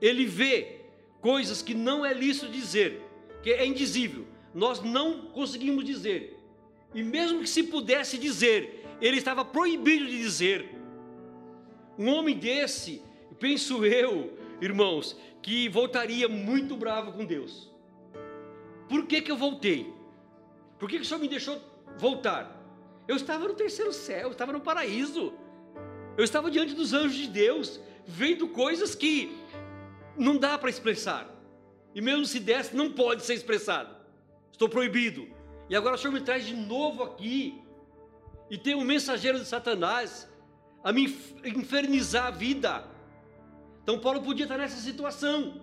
ele 0.00 0.24
vê 0.24 0.80
coisas 1.20 1.62
que 1.62 1.74
não 1.74 2.04
é 2.04 2.12
lícito 2.12 2.48
dizer, 2.48 3.02
que 3.42 3.50
é 3.50 3.66
indizível 3.66 4.26
nós 4.54 4.80
não 4.80 5.22
conseguimos 5.26 5.84
dizer. 5.84 6.36
E 6.94 7.02
mesmo 7.02 7.40
que 7.40 7.48
se 7.48 7.62
pudesse 7.62 8.18
dizer, 8.18 8.84
ele 9.00 9.18
estava 9.18 9.44
proibido 9.44 10.06
de 10.06 10.18
dizer. 10.18 10.74
Um 11.98 12.08
homem 12.08 12.36
desse, 12.36 13.02
penso 13.38 13.84
eu, 13.84 14.36
irmãos, 14.60 15.16
que 15.42 15.68
voltaria 15.68 16.28
muito 16.28 16.76
bravo 16.76 17.12
com 17.12 17.24
Deus. 17.24 17.70
Por 18.88 19.06
que, 19.06 19.20
que 19.20 19.30
eu 19.30 19.36
voltei? 19.36 19.92
Por 20.78 20.88
que, 20.88 20.96
que 20.96 21.02
o 21.02 21.04
Senhor 21.04 21.20
me 21.20 21.28
deixou 21.28 21.60
voltar? 21.98 22.56
Eu 23.06 23.16
estava 23.16 23.46
no 23.46 23.54
terceiro 23.54 23.92
céu, 23.92 24.22
eu 24.22 24.32
estava 24.32 24.52
no 24.52 24.60
paraíso. 24.60 25.32
Eu 26.18 26.24
estava 26.24 26.50
diante 26.50 26.74
dos 26.74 26.92
anjos 26.92 27.16
de 27.16 27.28
Deus, 27.28 27.80
vendo 28.06 28.48
coisas 28.48 28.94
que 28.94 29.34
não 30.16 30.36
dá 30.36 30.58
para 30.58 30.68
expressar. 30.68 31.26
E 31.94 32.02
mesmo 32.02 32.26
se 32.26 32.38
desse, 32.38 32.76
não 32.76 32.92
pode 32.92 33.24
ser 33.24 33.32
expressado 33.32 33.98
estou 34.58 34.68
proibido. 34.68 35.28
E 35.70 35.76
agora 35.76 35.94
o 35.94 35.98
Senhor 35.98 36.12
me 36.12 36.20
traz 36.20 36.44
de 36.44 36.54
novo 36.54 37.04
aqui, 37.04 37.62
e 38.50 38.58
tem 38.58 38.74
um 38.74 38.82
mensageiro 38.82 39.38
de 39.38 39.44
Satanás 39.44 40.28
a 40.82 40.92
me 40.92 41.04
infernizar 41.44 42.26
a 42.26 42.30
vida. 42.30 42.84
Então 43.82 44.00
Paulo 44.00 44.20
podia 44.20 44.44
estar 44.44 44.58
nessa 44.58 44.80
situação. 44.80 45.60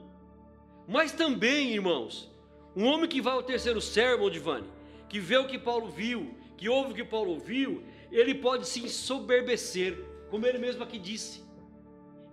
Mas 0.88 1.12
também, 1.12 1.74
irmãos, 1.74 2.32
um 2.76 2.86
homem 2.86 3.10
que 3.10 3.22
vai 3.22 3.34
ao 3.34 3.44
terceiro 3.44 3.82
sermão, 3.82 4.30
Divane, 4.30 4.68
que 5.10 5.20
vê 5.20 5.38
o 5.38 5.48
que 5.48 5.60
Paulo 5.60 5.89
viu, 5.89 6.36
que 6.56 6.70
ouve 6.70 6.91
o 6.91 6.96
que 6.96 7.04
Paulo 7.04 7.32
ouviu, 7.32 7.84
ele 8.12 8.36
pode 8.36 8.68
se 8.68 8.82
ensoberbecer, 8.82 9.98
como 10.30 10.46
ele 10.46 10.58
mesmo 10.58 10.84
aqui 10.84 10.98
disse. 10.98 11.44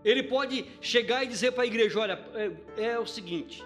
Ele 0.04 0.22
pode 0.22 0.66
chegar 0.80 1.22
e 1.24 1.28
dizer 1.28 1.52
para 1.52 1.62
a 1.62 1.66
igreja: 1.66 2.00
olha, 2.00 2.26
é, 2.76 2.90
é 2.90 2.98
o 2.98 3.06
seguinte, 3.06 3.62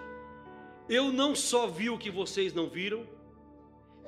eu 0.88 1.12
não 1.12 1.34
só 1.34 1.66
vi 1.66 1.88
o 1.90 1.98
que 1.98 2.10
vocês 2.10 2.52
não 2.52 2.68
viram, 2.68 3.06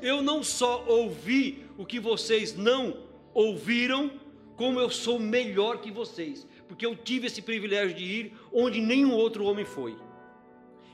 eu 0.01 0.23
não 0.23 0.43
só 0.43 0.85
ouvi 0.87 1.67
o 1.77 1.85
que 1.85 1.99
vocês 1.99 2.57
não 2.57 3.09
ouviram, 3.35 4.13
como 4.57 4.79
eu 4.81 4.91
sou 4.91 5.19
melhor 5.19 5.81
que 5.81 5.91
vocês, 5.91 6.47
porque 6.67 6.85
eu 6.85 6.95
tive 6.97 7.27
esse 7.27 7.41
privilégio 7.43 7.97
de 7.97 8.05
ir 8.05 8.33
onde 8.53 8.81
nenhum 8.81 9.13
outro 9.13 9.45
homem 9.45 9.65
foi. 9.65 9.97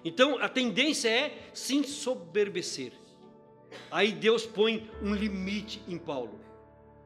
Então 0.05 0.39
a 0.39 0.49
tendência 0.49 1.09
é 1.09 1.49
se 1.53 1.75
ensoberbecer. 1.75 2.93
Aí 3.91 4.13
Deus 4.13 4.47
põe 4.47 4.89
um 5.03 5.15
limite 5.15 5.83
em 5.89 5.99
Paulo, 5.99 6.39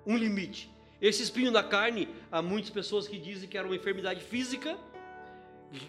um 0.07 0.17
limite. 0.17 0.71
Esse 1.01 1.23
espinho 1.23 1.51
na 1.51 1.63
carne, 1.63 2.09
há 2.31 2.43
muitas 2.43 2.71
pessoas 2.71 3.07
que 3.07 3.19
dizem 3.19 3.49
que 3.49 3.57
era 3.57 3.67
uma 3.67 3.77
enfermidade 3.77 4.21
física, 4.21 4.77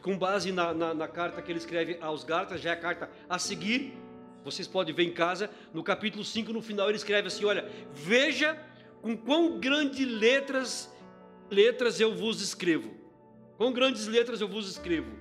com 0.02 0.18
base 0.18 0.52
na, 0.52 0.74
na, 0.74 0.94
na, 0.94 1.08
carta 1.08 1.42
que 1.42 1.52
ele 1.52 1.60
escreve 1.60 1.98
aos 2.02 2.24
Gálatas, 2.24 2.62
já 2.62 2.72
é 2.72 2.74
a 2.74 2.78
carta 2.78 3.10
a 3.28 3.40
seguir, 3.40 3.94
vocês 4.44 4.68
podem 4.68 4.94
ver 4.94 5.04
em 5.04 5.14
casa, 5.14 5.50
no 5.74 5.84
capítulo 5.84 6.24
5, 6.24 6.54
no 6.54 6.62
final, 6.62 6.88
ele 6.90 6.98
escreve 6.98 7.28
assim: 7.28 7.46
Olha, 7.46 7.70
veja 7.94 8.58
com 9.02 9.16
quão 9.16 9.60
grandes 9.60 10.06
letras, 10.06 10.94
letras 11.50 12.00
eu 12.00 12.16
vos 12.16 12.42
escrevo. 12.42 12.94
Quão 13.58 13.74
grandes 13.74 14.08
letras 14.08 14.42
eu 14.42 14.48
vos 14.48 14.70
escrevo. 14.70 15.12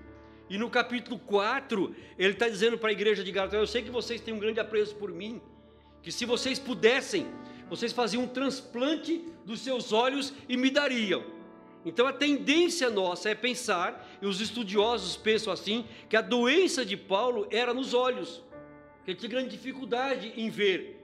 E 0.49 0.57
no 0.57 0.71
capítulo 0.71 1.19
4, 1.19 1.95
ele 2.19 2.33
está 2.33 2.49
dizendo 2.49 2.79
para 2.79 2.91
a 2.91 2.93
igreja 2.93 3.25
de 3.25 3.31
Gálatas: 3.31 3.59
Eu 3.59 3.67
sei 3.67 3.83
que 3.83 3.91
vocês 3.91 4.21
têm 4.21 4.35
um 4.35 4.39
grande 4.39 4.61
apreço 4.61 4.95
por 4.97 5.13
mim, 5.13 5.41
que 6.03 6.13
se 6.13 6.25
vocês 6.25 6.59
pudessem, 6.59 7.27
vocês 7.69 7.93
faziam 7.93 8.25
um 8.25 8.29
transplante 8.29 9.25
dos 9.45 9.61
seus 9.61 9.93
olhos 9.93 10.33
e 10.49 10.57
me 10.57 10.71
dariam. 10.71 11.25
Então 11.85 12.07
a 12.07 12.13
tendência 12.13 12.91
nossa 12.91 13.31
é 13.31 13.35
pensar, 13.35 14.07
e 14.21 14.27
os 14.27 14.41
estudiosos 14.41 15.17
pensam 15.17 15.53
assim, 15.53 15.87
que 16.09 16.17
a 16.17 16.21
doença 16.21 16.85
de 16.85 16.97
Paulo 16.97 17.47
era 17.51 17.73
nos 17.73 17.95
olhos, 17.95 18.43
que 19.05 19.13
ele 19.13 19.19
tinha 19.19 19.31
grande 19.31 19.51
dificuldade 19.51 20.33
em 20.37 20.51
ver. 20.51 21.03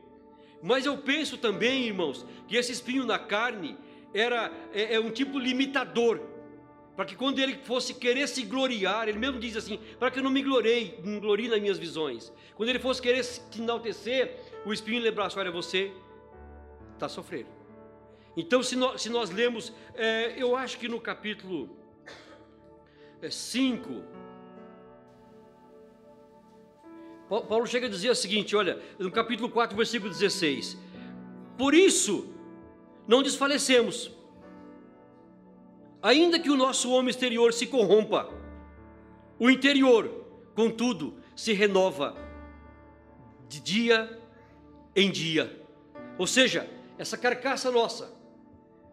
Mas 0.62 0.86
eu 0.86 0.96
penso 0.98 1.36
também, 1.36 1.84
irmãos, 1.86 2.26
que 2.48 2.56
esse 2.56 2.72
espinho 2.72 3.04
na 3.04 3.18
carne 3.18 3.76
era 4.12 4.52
é, 4.72 4.94
é 4.94 5.00
um 5.00 5.10
tipo 5.10 5.38
limitador, 5.38 6.20
para 6.96 7.04
que 7.04 7.16
quando 7.16 7.38
ele 7.38 7.58
fosse 7.64 7.94
querer 7.94 8.28
se 8.28 8.42
gloriar, 8.42 9.08
ele 9.08 9.18
mesmo 9.18 9.38
diz 9.38 9.56
assim, 9.56 9.78
para 9.98 10.10
que 10.10 10.20
eu 10.20 10.22
não 10.22 10.30
me 10.30 10.42
gloriei, 10.42 10.98
não 11.04 11.18
glorie 11.18 11.48
nas 11.48 11.60
minhas 11.60 11.78
visões. 11.78 12.32
Quando 12.54 12.68
ele 12.68 12.78
fosse 12.78 13.02
querer 13.02 13.24
se 13.24 13.40
enaltecer, 13.58 14.38
o 14.64 14.72
espinho 14.72 15.02
lembrasse, 15.02 15.38
olha 15.38 15.50
você, 15.50 15.92
está 16.94 17.06
a 17.06 17.08
sofrer. 17.08 17.46
Então, 18.36 18.62
se 18.62 18.74
nós, 18.74 19.00
se 19.00 19.10
nós 19.10 19.30
lemos, 19.30 19.72
é, 19.94 20.40
eu 20.40 20.56
acho 20.56 20.78
que 20.78 20.88
no 20.88 21.00
capítulo 21.00 21.70
5, 23.30 23.92
é, 27.30 27.40
Paulo 27.42 27.66
chega 27.66 27.86
a 27.86 27.90
dizer 27.90 28.10
o 28.10 28.14
seguinte: 28.14 28.56
olha, 28.56 28.80
no 28.98 29.10
capítulo 29.10 29.48
4, 29.48 29.76
versículo 29.76 30.10
16: 30.10 30.76
Por 31.56 31.74
isso, 31.74 32.32
não 33.06 33.22
desfalecemos, 33.22 34.10
ainda 36.02 36.38
que 36.38 36.50
o 36.50 36.56
nosso 36.56 36.90
homem 36.90 37.10
exterior 37.10 37.52
se 37.52 37.66
corrompa, 37.66 38.28
o 39.38 39.48
interior, 39.48 40.26
contudo, 40.54 41.20
se 41.36 41.52
renova 41.52 42.16
de 43.48 43.60
dia 43.60 44.20
em 44.96 45.10
dia. 45.10 45.60
Ou 46.18 46.26
seja, 46.26 46.68
essa 46.98 47.16
carcaça 47.16 47.70
nossa 47.70 48.12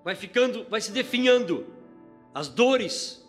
vai 0.03 0.15
ficando, 0.15 0.65
vai 0.69 0.81
se 0.81 0.91
definhando, 0.91 1.67
as 2.33 2.47
dores, 2.47 3.23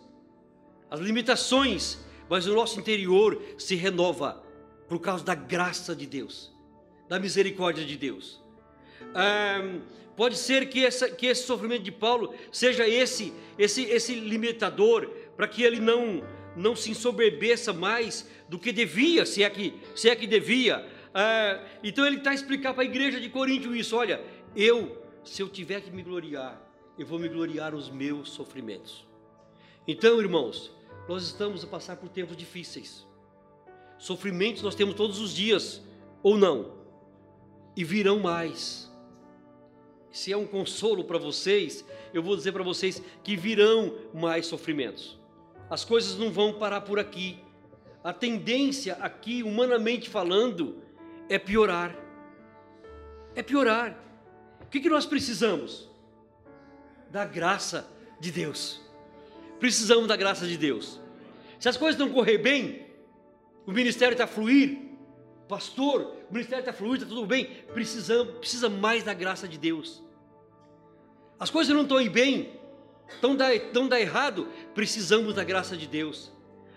as 0.89 0.99
limitações, 0.99 1.99
mas 2.29 2.47
o 2.47 2.53
nosso 2.53 2.79
interior 2.79 3.41
se 3.57 3.75
renova 3.75 4.43
por 4.87 4.99
causa 4.99 5.23
da 5.23 5.35
graça 5.35 5.95
de 5.95 6.05
Deus, 6.05 6.51
da 7.07 7.19
misericórdia 7.19 7.85
de 7.85 7.97
Deus. 7.97 8.41
Pode 10.15 10.37
ser 10.37 10.69
que, 10.69 10.85
essa, 10.85 11.09
que 11.09 11.25
esse 11.25 11.43
sofrimento 11.43 11.83
de 11.83 11.91
Paulo 11.91 12.33
seja 12.51 12.87
esse, 12.87 13.33
esse, 13.57 13.83
esse 13.83 14.13
limitador 14.15 15.09
para 15.35 15.47
que 15.47 15.63
ele 15.63 15.79
não 15.79 16.23
não 16.55 16.75
se 16.75 16.91
ensoberbeça 16.91 17.73
mais 17.73 18.29
do 18.47 18.59
que 18.59 18.71
devia, 18.71 19.25
se 19.25 19.43
é 19.43 19.49
que, 19.49 19.73
se 19.95 20.09
é 20.09 20.15
que 20.15 20.27
devia. 20.27 20.85
Então 21.83 22.05
ele 22.05 22.17
está 22.17 22.31
a 22.31 22.33
explicar 22.33 22.73
para 22.73 22.83
a 22.83 22.85
igreja 22.85 23.19
de 23.19 23.29
Corinto 23.29 23.75
isso: 23.75 23.95
olha, 23.95 24.21
eu, 24.55 25.01
se 25.23 25.41
eu 25.41 25.49
tiver 25.49 25.81
que 25.81 25.91
me 25.91 26.03
gloriar, 26.03 26.61
eu 26.97 27.05
vou 27.05 27.17
me 27.17 27.27
gloriar 27.27 27.71
nos 27.71 27.89
meus 27.89 28.29
sofrimentos. 28.29 29.05
Então, 29.87 30.21
irmãos, 30.21 30.71
nós 31.07 31.23
estamos 31.23 31.63
a 31.63 31.67
passar 31.67 31.97
por 31.97 32.09
tempos 32.09 32.37
difíceis. 32.37 33.05
Sofrimentos 33.97 34.61
nós 34.61 34.75
temos 34.75 34.95
todos 34.95 35.19
os 35.19 35.33
dias, 35.33 35.81
ou 36.21 36.37
não, 36.37 36.73
e 37.75 37.83
virão 37.83 38.19
mais. 38.19 38.91
Se 40.11 40.31
é 40.31 40.37
um 40.37 40.45
consolo 40.45 41.03
para 41.03 41.17
vocês, 41.17 41.83
eu 42.13 42.21
vou 42.21 42.35
dizer 42.35 42.51
para 42.51 42.63
vocês 42.63 43.01
que 43.23 43.35
virão 43.35 43.95
mais 44.13 44.45
sofrimentos. 44.45 45.19
As 45.69 45.83
coisas 45.83 46.17
não 46.17 46.31
vão 46.31 46.53
parar 46.53 46.81
por 46.81 46.99
aqui. 46.99 47.39
A 48.03 48.13
tendência 48.13 48.93
aqui, 48.95 49.41
humanamente 49.41 50.09
falando, 50.09 50.77
é 51.27 51.39
piorar. 51.39 51.97
É 53.33 53.41
piorar. 53.41 53.97
Que, 54.73 54.79
que 54.79 54.89
nós 54.89 55.05
precisamos? 55.05 55.87
Da 57.11 57.25
graça 57.25 57.87
de 58.19 58.31
Deus. 58.31 58.81
Precisamos 59.59 60.07
da 60.07 60.15
graça 60.15 60.47
de 60.47 60.57
Deus. 60.57 60.99
Se 61.59 61.69
as 61.69 61.77
coisas 61.77 61.99
não 61.99 62.09
correr 62.09 62.39
bem, 62.39 62.83
o 63.67 63.71
ministério 63.71 64.13
está 64.13 64.23
a 64.23 64.27
fluir, 64.27 64.79
pastor, 65.47 66.15
o 66.27 66.33
ministério 66.33 66.61
está 66.61 66.71
a 66.71 66.73
fluir, 66.73 66.95
está 66.95 67.05
tudo 67.05 67.23
bem, 67.27 67.45
precisamos, 67.71 68.33
precisa 68.37 68.67
mais 68.67 69.03
da 69.03 69.13
graça 69.13 69.47
de 69.47 69.59
Deus. 69.59 70.01
As 71.39 71.51
coisas 71.51 71.71
não 71.71 71.83
estão 71.83 72.01
indo 72.01 72.09
bem, 72.09 72.59
estão 73.07 73.35
dá, 73.35 73.49
dá 73.87 74.01
errado, 74.01 74.49
precisamos 74.73 75.35
da 75.35 75.43
graça 75.43 75.77
de 75.77 75.85
Deus. 75.85 76.31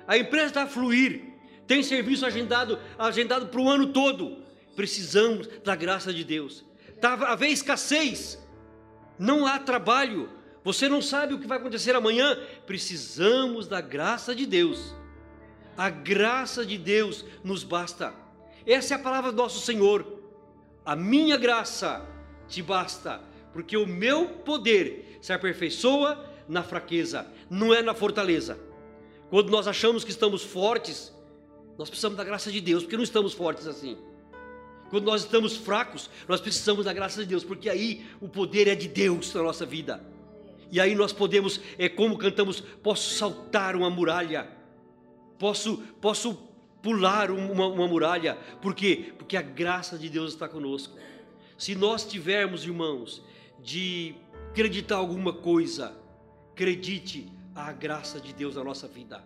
A 0.07 0.19
empresa 0.19 0.49
está 0.49 0.63
a 0.65 0.69
fluir, 0.69 1.23
tem 1.67 1.83
serviço 1.83 2.27
agendado, 2.27 2.79
agendado 2.99 3.47
para 3.47 3.61
o 3.63 3.71
ano 3.71 3.87
todo, 3.87 4.45
precisamos 4.77 5.47
da 5.65 5.75
graça 5.75 6.13
de 6.13 6.25
Deus. 6.25 6.63
Está 6.97 7.13
a 7.13 7.33
haver 7.33 7.51
escassez, 7.51 8.39
não 9.19 9.47
há 9.47 9.59
trabalho, 9.59 10.31
você 10.65 10.89
não 10.89 11.01
sabe 11.01 11.35
o 11.35 11.39
que 11.39 11.47
vai 11.47 11.59
acontecer 11.59 11.95
amanhã, 11.95 12.37
precisamos 12.67 13.69
da 13.69 13.81
graça 13.81 14.35
de 14.35 14.47
Deus. 14.47 14.95
A 15.77 15.91
graça 15.91 16.65
de 16.65 16.79
Deus 16.79 17.25
nos 17.45 17.63
basta. 17.63 18.15
Essa 18.67 18.95
é 18.95 18.97
a 18.97 19.01
palavra 19.01 19.31
do 19.31 19.37
nosso 19.37 19.61
Senhor. 19.61 20.05
A 20.85 20.97
minha 20.97 21.37
graça 21.37 22.05
te 22.49 22.63
basta, 22.63 23.21
porque 23.53 23.77
o 23.77 23.87
meu 23.87 24.29
poder 24.29 25.19
se 25.21 25.33
aperfeiçoa 25.33 26.25
na 26.49 26.63
fraqueza, 26.63 27.27
não 27.51 27.75
é 27.75 27.83
na 27.83 27.95
fortaleza. 27.95 28.59
Quando 29.29 29.51
nós 29.51 29.69
achamos 29.69 30.03
que 30.03 30.11
estamos 30.11 30.43
fortes, 30.43 31.15
nós 31.77 31.91
precisamos 31.91 32.17
da 32.17 32.25
graça 32.25 32.51
de 32.51 32.61
Deus, 32.61 32.85
porque 32.85 32.97
não 32.97 33.05
estamos 33.05 33.35
fortes 33.35 33.67
assim. 33.67 33.99
Quando 34.91 35.05
nós 35.05 35.23
estamos 35.23 35.57
fracos, 35.57 36.09
nós 36.29 36.41
precisamos 36.41 36.85
da 36.85 36.93
graça 36.93 37.21
de 37.23 37.27
Deus, 37.27 37.45
porque 37.45 37.69
aí 37.69 38.07
o 38.21 38.29
poder 38.29 38.69
é 38.69 38.75
de 38.75 38.89
Deus 38.89 39.33
na 39.35 39.43
nossa 39.43 39.67
vida. 39.67 40.05
E 40.71 40.81
aí 40.81 40.95
nós 40.95 41.13
podemos, 41.13 41.61
é 41.79 41.89
como 41.89 42.19
cantamos, 42.19 42.61
posso 42.61 43.15
saltar 43.15 43.77
uma 43.77 43.91
muralha, 43.91 44.49
posso, 45.39 45.79
posso 46.01 46.35
pular 46.83 47.31
uma, 47.31 47.67
uma 47.67 47.87
muralha, 47.87 48.37
por 48.61 48.75
quê? 48.75 49.13
Porque 49.19 49.37
a 49.37 49.43
graça 49.43 49.99
de 49.99 50.09
Deus 50.09 50.33
está 50.33 50.49
conosco. 50.49 50.97
Se 51.59 51.75
nós 51.75 52.05
tivermos, 52.05 52.65
irmãos, 52.65 53.23
de 53.63 54.15
acreditar 54.51 54.97
alguma 54.97 55.33
coisa, 55.33 55.97
acredite 56.53 57.31
a 57.55 57.73
graça 57.73 58.21
de 58.21 58.33
Deus 58.33 58.55
na 58.55 58.63
nossa 58.63 58.87
vida, 58.87 59.25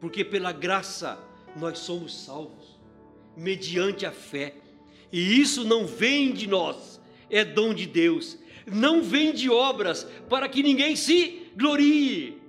porque 0.00 0.24
pela 0.24 0.52
graça 0.52 1.18
nós 1.56 1.78
somos 1.78 2.24
salvos, 2.24 2.78
mediante 3.36 4.04
a 4.04 4.12
fé, 4.12 4.56
e 5.12 5.40
isso 5.40 5.64
não 5.64 5.86
vem 5.86 6.32
de 6.32 6.48
nós, 6.48 7.00
é 7.28 7.44
dom 7.44 7.74
de 7.74 7.86
Deus, 7.86 8.38
não 8.66 9.02
vem 9.02 9.32
de 9.32 9.50
obras 9.50 10.04
para 10.28 10.48
que 10.48 10.62
ninguém 10.62 10.96
se 10.96 11.50
glorie. 11.54 12.40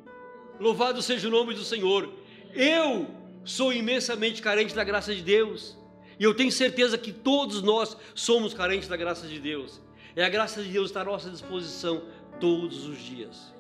Louvado 0.60 1.02
seja 1.02 1.28
o 1.28 1.32
nome 1.32 1.54
do 1.54 1.63
Senhor. 1.63 2.10
Eu 2.54 3.08
sou 3.43 3.73
imensamente 3.73 4.41
carente 4.41 4.73
da 4.73 4.84
graça 4.84 5.13
de 5.13 5.21
Deus, 5.21 5.78
e 6.19 6.23
eu 6.23 6.34
tenho 6.34 6.52
certeza 6.52 6.97
que 6.97 7.12
todos 7.12 7.62
nós 7.62 7.97
somos 8.15 8.54
carentes 8.54 8.88
da 8.88 8.95
graça 8.95 9.28
de 9.28 9.39
Deus. 9.39 9.82
É 10.15 10.23
a 10.23 10.30
graça 10.30 10.63
de 10.63 10.69
Deus 10.69 10.89
está 10.89 11.02
à 11.02 11.06
nossa 11.06 11.30
disposição 11.30 12.04
todos 12.39 12.86
os 12.86 12.99
dias. 12.99 13.54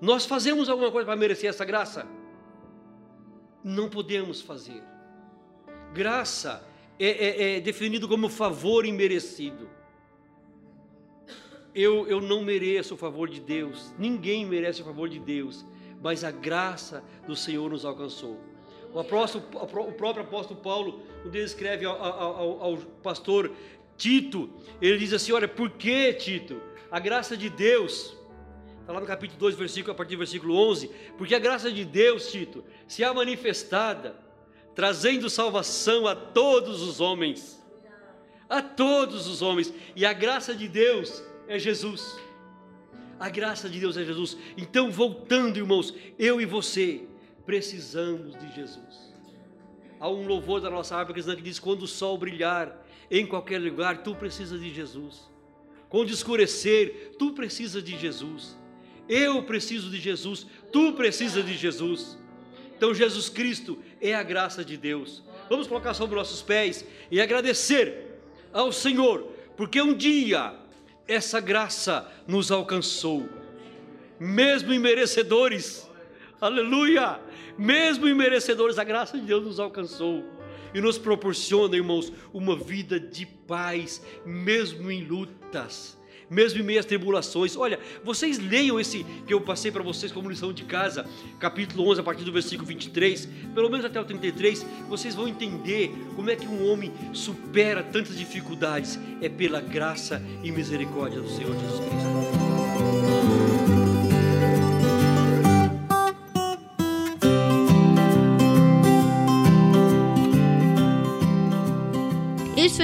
Nós 0.00 0.24
fazemos 0.24 0.68
alguma 0.68 0.90
coisa 0.90 1.06
para 1.06 1.16
merecer 1.16 1.48
essa 1.48 1.64
graça? 1.64 2.08
Não 3.62 3.88
podemos 3.88 4.40
fazer. 4.40 4.82
Graça 5.92 6.66
é, 7.06 7.08
é, 7.08 7.56
é 7.56 7.60
definido 7.60 8.08
como 8.08 8.28
favor 8.28 8.86
imerecido. 8.86 9.68
Eu, 11.74 12.06
eu 12.06 12.20
não 12.20 12.42
mereço 12.42 12.94
o 12.94 12.96
favor 12.96 13.28
de 13.28 13.40
Deus, 13.40 13.92
ninguém 13.98 14.44
merece 14.44 14.82
o 14.82 14.84
favor 14.84 15.08
de 15.08 15.18
Deus, 15.18 15.64
mas 16.02 16.22
a 16.22 16.30
graça 16.30 17.02
do 17.26 17.34
Senhor 17.34 17.70
nos 17.70 17.84
alcançou. 17.84 18.38
O, 18.92 19.00
apóstolo, 19.00 19.44
o 19.54 19.92
próprio 19.92 20.22
apóstolo 20.22 20.60
Paulo, 20.60 21.00
quando 21.22 21.34
ele 21.34 21.44
escreve 21.44 21.86
ao, 21.86 21.96
ao, 21.96 22.62
ao 22.62 22.76
pastor 23.02 23.50
Tito, 23.96 24.50
ele 24.80 24.98
diz 24.98 25.12
assim: 25.12 25.32
Olha, 25.32 25.48
por 25.48 25.70
que, 25.70 26.12
Tito? 26.12 26.60
A 26.90 27.00
graça 27.00 27.36
de 27.36 27.48
Deus, 27.48 28.14
está 28.80 28.92
lá 28.92 29.00
no 29.00 29.06
capítulo 29.06 29.38
2, 29.38 29.54
versículo, 29.54 29.92
a 29.92 29.94
partir 29.94 30.14
do 30.14 30.18
versículo 30.18 30.54
11: 30.54 30.90
Porque 31.16 31.34
a 31.34 31.38
graça 31.38 31.72
de 31.72 31.84
Deus, 31.84 32.30
Tito, 32.30 32.62
se 32.86 33.02
há 33.02 33.14
manifestada, 33.14 34.14
trazendo 34.74 35.28
salvação 35.28 36.06
a 36.06 36.14
todos 36.14 36.82
os 36.82 37.00
homens, 37.00 37.62
a 38.48 38.62
todos 38.62 39.26
os 39.26 39.42
homens, 39.42 39.72
e 39.94 40.04
a 40.04 40.12
graça 40.12 40.54
de 40.54 40.68
Deus 40.68 41.22
é 41.48 41.58
Jesus. 41.58 42.18
A 43.18 43.28
graça 43.28 43.68
de 43.68 43.78
Deus 43.78 43.96
é 43.96 44.04
Jesus. 44.04 44.36
Então, 44.56 44.90
voltando, 44.90 45.56
irmãos, 45.56 45.94
eu 46.18 46.40
e 46.40 46.44
você 46.44 47.02
precisamos 47.46 48.36
de 48.38 48.54
Jesus. 48.54 49.12
Há 50.00 50.08
um 50.08 50.26
louvor 50.26 50.60
da 50.60 50.68
nossa 50.68 50.96
árvore 50.96 51.14
cristã 51.14 51.36
que 51.36 51.42
diz: 51.42 51.60
quando 51.60 51.82
o 51.82 51.86
sol 51.86 52.18
brilhar 52.18 52.84
em 53.10 53.24
qualquer 53.24 53.60
lugar, 53.60 54.02
tu 54.02 54.14
precisas 54.16 54.60
de 54.60 54.74
Jesus. 54.74 55.30
Quando 55.88 56.10
escurecer, 56.10 57.14
tu 57.18 57.32
precisas 57.32 57.84
de 57.84 57.96
Jesus. 57.96 58.58
Eu 59.08 59.42
preciso 59.44 59.90
de 59.90 60.00
Jesus, 60.00 60.46
tu 60.72 60.94
precisas 60.94 61.44
de 61.44 61.56
Jesus. 61.56 62.18
Então, 62.82 62.92
Jesus 62.92 63.28
Cristo 63.28 63.78
é 64.00 64.12
a 64.12 64.24
graça 64.24 64.64
de 64.64 64.76
Deus. 64.76 65.22
Vamos 65.48 65.68
colocar 65.68 65.94
sobre 65.94 66.16
nossos 66.16 66.42
pés 66.42 66.84
e 67.12 67.20
agradecer 67.20 68.18
ao 68.52 68.72
Senhor, 68.72 69.28
porque 69.56 69.80
um 69.80 69.94
dia 69.94 70.52
essa 71.06 71.38
graça 71.38 72.10
nos 72.26 72.50
alcançou, 72.50 73.28
mesmo 74.18 74.72
imerecedores, 74.72 75.88
aleluia, 76.40 77.20
mesmo 77.56 78.08
imerecedores, 78.08 78.80
a 78.80 78.84
graça 78.84 79.16
de 79.16 79.26
Deus 79.26 79.44
nos 79.44 79.60
alcançou 79.60 80.24
e 80.74 80.80
nos 80.80 80.98
proporciona, 80.98 81.76
irmãos, 81.76 82.12
uma 82.32 82.56
vida 82.56 82.98
de 82.98 83.24
paz, 83.24 84.04
mesmo 84.26 84.90
em 84.90 85.04
lutas, 85.04 85.96
mesmo 86.30 86.60
em 86.60 86.62
meio 86.62 86.80
às 86.80 86.86
tribulações. 86.86 87.56
Olha, 87.56 87.78
vocês 88.04 88.38
leiam 88.38 88.78
esse 88.78 89.04
que 89.26 89.34
eu 89.34 89.40
passei 89.40 89.70
para 89.70 89.82
vocês 89.82 90.12
como 90.12 90.28
lição 90.28 90.52
de 90.52 90.64
casa, 90.64 91.06
capítulo 91.38 91.88
11, 91.90 92.00
a 92.00 92.04
partir 92.04 92.24
do 92.24 92.32
versículo 92.32 92.66
23, 92.66 93.28
pelo 93.54 93.70
menos 93.70 93.84
até 93.84 94.00
o 94.00 94.04
33, 94.04 94.64
vocês 94.88 95.14
vão 95.14 95.28
entender 95.28 95.92
como 96.14 96.30
é 96.30 96.36
que 96.36 96.46
um 96.46 96.70
homem 96.70 96.92
supera 97.12 97.82
tantas 97.82 98.16
dificuldades. 98.16 98.98
É 99.20 99.28
pela 99.28 99.60
graça 99.60 100.22
e 100.42 100.50
misericórdia 100.50 101.20
do 101.20 101.28
Senhor 101.28 101.54
Jesus 101.54 101.80
Cristo. 101.80 102.31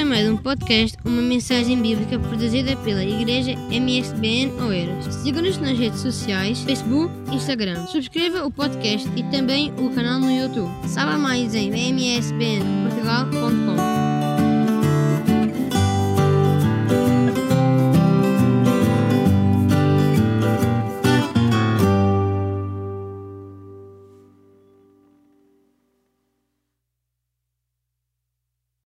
Mais 0.09 0.27
um 0.27 0.39
podcast, 0.39 0.97
uma 1.05 1.21
mensagem 1.21 1.83
bíblica 1.83 2.19
produzida 2.19 2.75
pela 2.79 3.05
Igreja 3.05 3.53
MSBN 3.71 4.53
Oeiras. 4.63 5.15
Siga-nos 5.17 5.59
nas 5.59 5.79
redes 5.79 6.01
sociais, 6.01 6.63
Facebook 6.63 7.13
Instagram. 7.31 7.87
Subscreva 7.89 8.47
o 8.47 8.51
podcast 8.51 9.07
e 9.15 9.23
também 9.25 9.71
o 9.79 9.95
canal 9.95 10.19
no 10.19 10.31
YouTube. 10.31 10.71
Saiba 10.89 11.19
mais 11.19 11.55
em 11.55 11.69
msbnportugal.com. 11.69 14.08